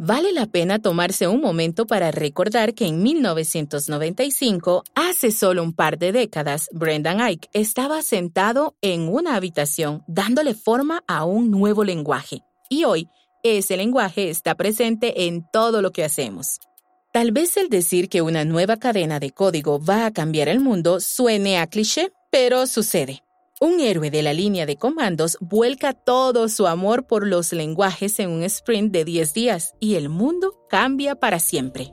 Vale 0.00 0.32
la 0.32 0.46
pena 0.46 0.78
tomarse 0.78 1.26
un 1.26 1.40
momento 1.40 1.84
para 1.84 2.12
recordar 2.12 2.72
que 2.72 2.86
en 2.86 3.02
1995, 3.02 4.84
hace 4.94 5.32
solo 5.32 5.60
un 5.60 5.72
par 5.72 5.98
de 5.98 6.12
décadas, 6.12 6.68
Brendan 6.72 7.20
Ike 7.20 7.48
estaba 7.52 8.00
sentado 8.02 8.76
en 8.80 9.08
una 9.08 9.34
habitación 9.34 10.04
dándole 10.06 10.54
forma 10.54 11.02
a 11.08 11.24
un 11.24 11.50
nuevo 11.50 11.82
lenguaje. 11.82 12.42
Y 12.70 12.84
hoy, 12.84 13.08
ese 13.42 13.76
lenguaje 13.76 14.30
está 14.30 14.54
presente 14.54 15.26
en 15.26 15.44
todo 15.52 15.82
lo 15.82 15.90
que 15.90 16.04
hacemos. 16.04 16.60
Tal 17.12 17.32
vez 17.32 17.56
el 17.56 17.68
decir 17.68 18.08
que 18.08 18.22
una 18.22 18.44
nueva 18.44 18.76
cadena 18.76 19.18
de 19.18 19.32
código 19.32 19.84
va 19.84 20.06
a 20.06 20.12
cambiar 20.12 20.48
el 20.48 20.60
mundo 20.60 21.00
suene 21.00 21.58
a 21.58 21.66
cliché, 21.66 22.12
pero 22.30 22.68
sucede. 22.68 23.24
Un 23.60 23.80
héroe 23.80 24.08
de 24.12 24.22
la 24.22 24.32
línea 24.32 24.66
de 24.66 24.76
comandos 24.76 25.36
vuelca 25.40 25.92
todo 25.92 26.48
su 26.48 26.68
amor 26.68 27.08
por 27.08 27.26
los 27.26 27.52
lenguajes 27.52 28.20
en 28.20 28.30
un 28.30 28.44
sprint 28.44 28.92
de 28.92 29.04
10 29.04 29.34
días 29.34 29.74
y 29.80 29.96
el 29.96 30.08
mundo 30.08 30.64
cambia 30.68 31.16
para 31.16 31.40
siempre. 31.40 31.92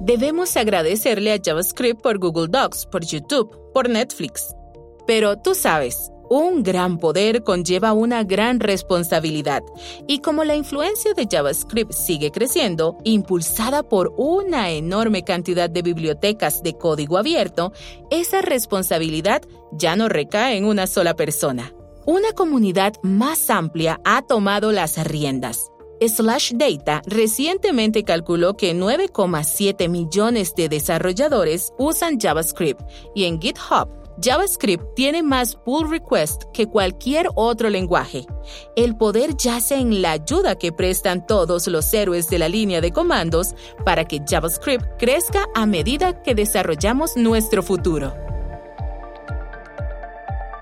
Debemos 0.00 0.56
agradecerle 0.56 1.32
a 1.32 1.40
JavaScript 1.42 2.00
por 2.02 2.18
Google 2.18 2.46
Docs, 2.48 2.86
por 2.86 3.04
YouTube, 3.04 3.72
por 3.72 3.88
Netflix. 3.88 4.54
Pero 5.04 5.36
tú 5.36 5.56
sabes, 5.56 6.12
un 6.28 6.62
gran 6.62 6.98
poder 6.98 7.42
conlleva 7.42 7.92
una 7.92 8.24
gran 8.24 8.60
responsabilidad 8.60 9.62
y 10.06 10.18
como 10.18 10.44
la 10.44 10.56
influencia 10.56 11.14
de 11.14 11.26
JavaScript 11.30 11.92
sigue 11.92 12.30
creciendo, 12.30 12.96
impulsada 13.04 13.82
por 13.82 14.12
una 14.16 14.70
enorme 14.70 15.24
cantidad 15.24 15.70
de 15.70 15.82
bibliotecas 15.82 16.62
de 16.62 16.74
código 16.74 17.18
abierto, 17.18 17.72
esa 18.10 18.42
responsabilidad 18.42 19.42
ya 19.72 19.96
no 19.96 20.08
recae 20.08 20.56
en 20.56 20.64
una 20.64 20.86
sola 20.86 21.14
persona. 21.14 21.72
Una 22.06 22.32
comunidad 22.32 22.94
más 23.02 23.48
amplia 23.48 24.00
ha 24.04 24.22
tomado 24.22 24.72
las 24.72 25.02
riendas. 25.06 25.70
Slash 26.00 26.52
Data 26.54 27.02
recientemente 27.06 28.04
calculó 28.04 28.56
que 28.56 28.74
9,7 28.74 29.88
millones 29.88 30.54
de 30.54 30.68
desarrolladores 30.68 31.72
usan 31.78 32.20
JavaScript 32.20 32.82
y 33.14 33.24
en 33.24 33.40
GitHub 33.40 34.03
JavaScript 34.22 34.94
tiene 34.94 35.22
más 35.22 35.56
pull 35.56 35.90
requests 35.90 36.46
que 36.52 36.68
cualquier 36.68 37.28
otro 37.34 37.68
lenguaje. 37.68 38.26
El 38.76 38.96
poder 38.96 39.36
yace 39.36 39.76
en 39.76 40.02
la 40.02 40.12
ayuda 40.12 40.56
que 40.56 40.72
prestan 40.72 41.26
todos 41.26 41.66
los 41.66 41.92
héroes 41.92 42.28
de 42.28 42.38
la 42.38 42.48
línea 42.48 42.80
de 42.80 42.92
comandos 42.92 43.54
para 43.84 44.04
que 44.04 44.22
JavaScript 44.26 44.84
crezca 44.98 45.46
a 45.54 45.66
medida 45.66 46.22
que 46.22 46.34
desarrollamos 46.34 47.16
nuestro 47.16 47.62
futuro. 47.62 48.14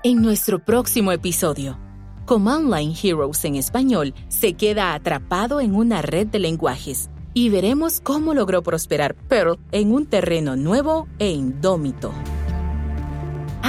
En 0.03 0.21
nuestro 0.21 0.59
próximo 0.59 1.11
episodio, 1.11 1.79
Command 2.25 2.73
Line 2.73 2.95
Heroes 3.01 3.45
en 3.45 3.55
español 3.55 4.13
se 4.27 4.53
queda 4.53 4.93
atrapado 4.93 5.61
en 5.61 5.75
una 5.75 6.01
red 6.01 6.27
de 6.27 6.39
lenguajes 6.39 7.09
y 7.33 7.49
veremos 7.49 7.99
cómo 8.01 8.33
logró 8.33 8.63
prosperar 8.63 9.15
Perl 9.15 9.59
en 9.71 9.91
un 9.91 10.05
terreno 10.05 10.55
nuevo 10.55 11.07
e 11.19 11.31
indómito. 11.31 12.11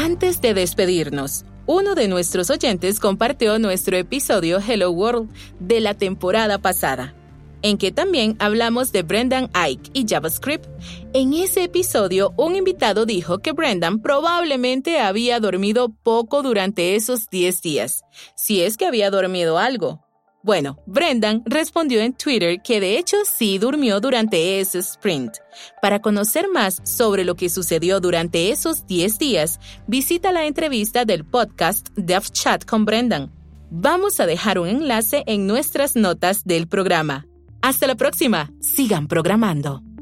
Antes 0.04 0.42
de 0.42 0.52
despedirnos, 0.52 1.46
uno 1.64 1.94
de 1.94 2.08
nuestros 2.08 2.50
oyentes 2.50 3.00
compartió 3.00 3.58
nuestro 3.58 3.96
episodio 3.96 4.58
Hello 4.58 4.90
World 4.90 5.30
de 5.60 5.80
la 5.80 5.94
temporada 5.94 6.58
pasada, 6.58 7.14
en 7.62 7.78
que 7.78 7.90
también 7.90 8.36
hablamos 8.38 8.92
de 8.92 9.02
Brendan 9.02 9.48
Ike 9.54 9.92
y 9.94 10.04
JavaScript. 10.06 10.66
En 11.14 11.32
ese 11.32 11.64
episodio, 11.64 12.34
un 12.36 12.54
invitado 12.54 13.06
dijo 13.06 13.38
que 13.38 13.52
Brendan 13.52 14.02
probablemente 14.02 15.00
había 15.00 15.40
dormido 15.40 15.88
poco 15.88 16.42
durante 16.42 16.96
esos 16.96 17.30
10 17.30 17.62
días, 17.62 18.04
si 18.36 18.60
es 18.60 18.76
que 18.76 18.84
había 18.84 19.10
dormido 19.10 19.56
algo, 19.56 20.03
bueno, 20.44 20.78
Brendan 20.84 21.42
respondió 21.46 22.02
en 22.02 22.12
Twitter 22.12 22.60
que 22.62 22.78
de 22.78 22.98
hecho 22.98 23.16
sí 23.24 23.56
durmió 23.56 23.98
durante 23.98 24.60
ese 24.60 24.80
sprint. 24.80 25.38
Para 25.80 26.02
conocer 26.02 26.48
más 26.52 26.82
sobre 26.84 27.24
lo 27.24 27.34
que 27.34 27.48
sucedió 27.48 27.98
durante 27.98 28.50
esos 28.50 28.86
10 28.86 29.18
días, 29.18 29.58
visita 29.86 30.32
la 30.32 30.44
entrevista 30.44 31.06
del 31.06 31.24
podcast 31.24 31.88
Dev 31.96 32.24
Chat 32.30 32.66
con 32.66 32.84
Brendan. 32.84 33.32
Vamos 33.70 34.20
a 34.20 34.26
dejar 34.26 34.58
un 34.58 34.68
enlace 34.68 35.24
en 35.26 35.46
nuestras 35.46 35.96
notas 35.96 36.44
del 36.44 36.68
programa. 36.68 37.26
Hasta 37.62 37.86
la 37.86 37.94
próxima. 37.94 38.52
Sigan 38.60 39.08
programando. 39.08 39.93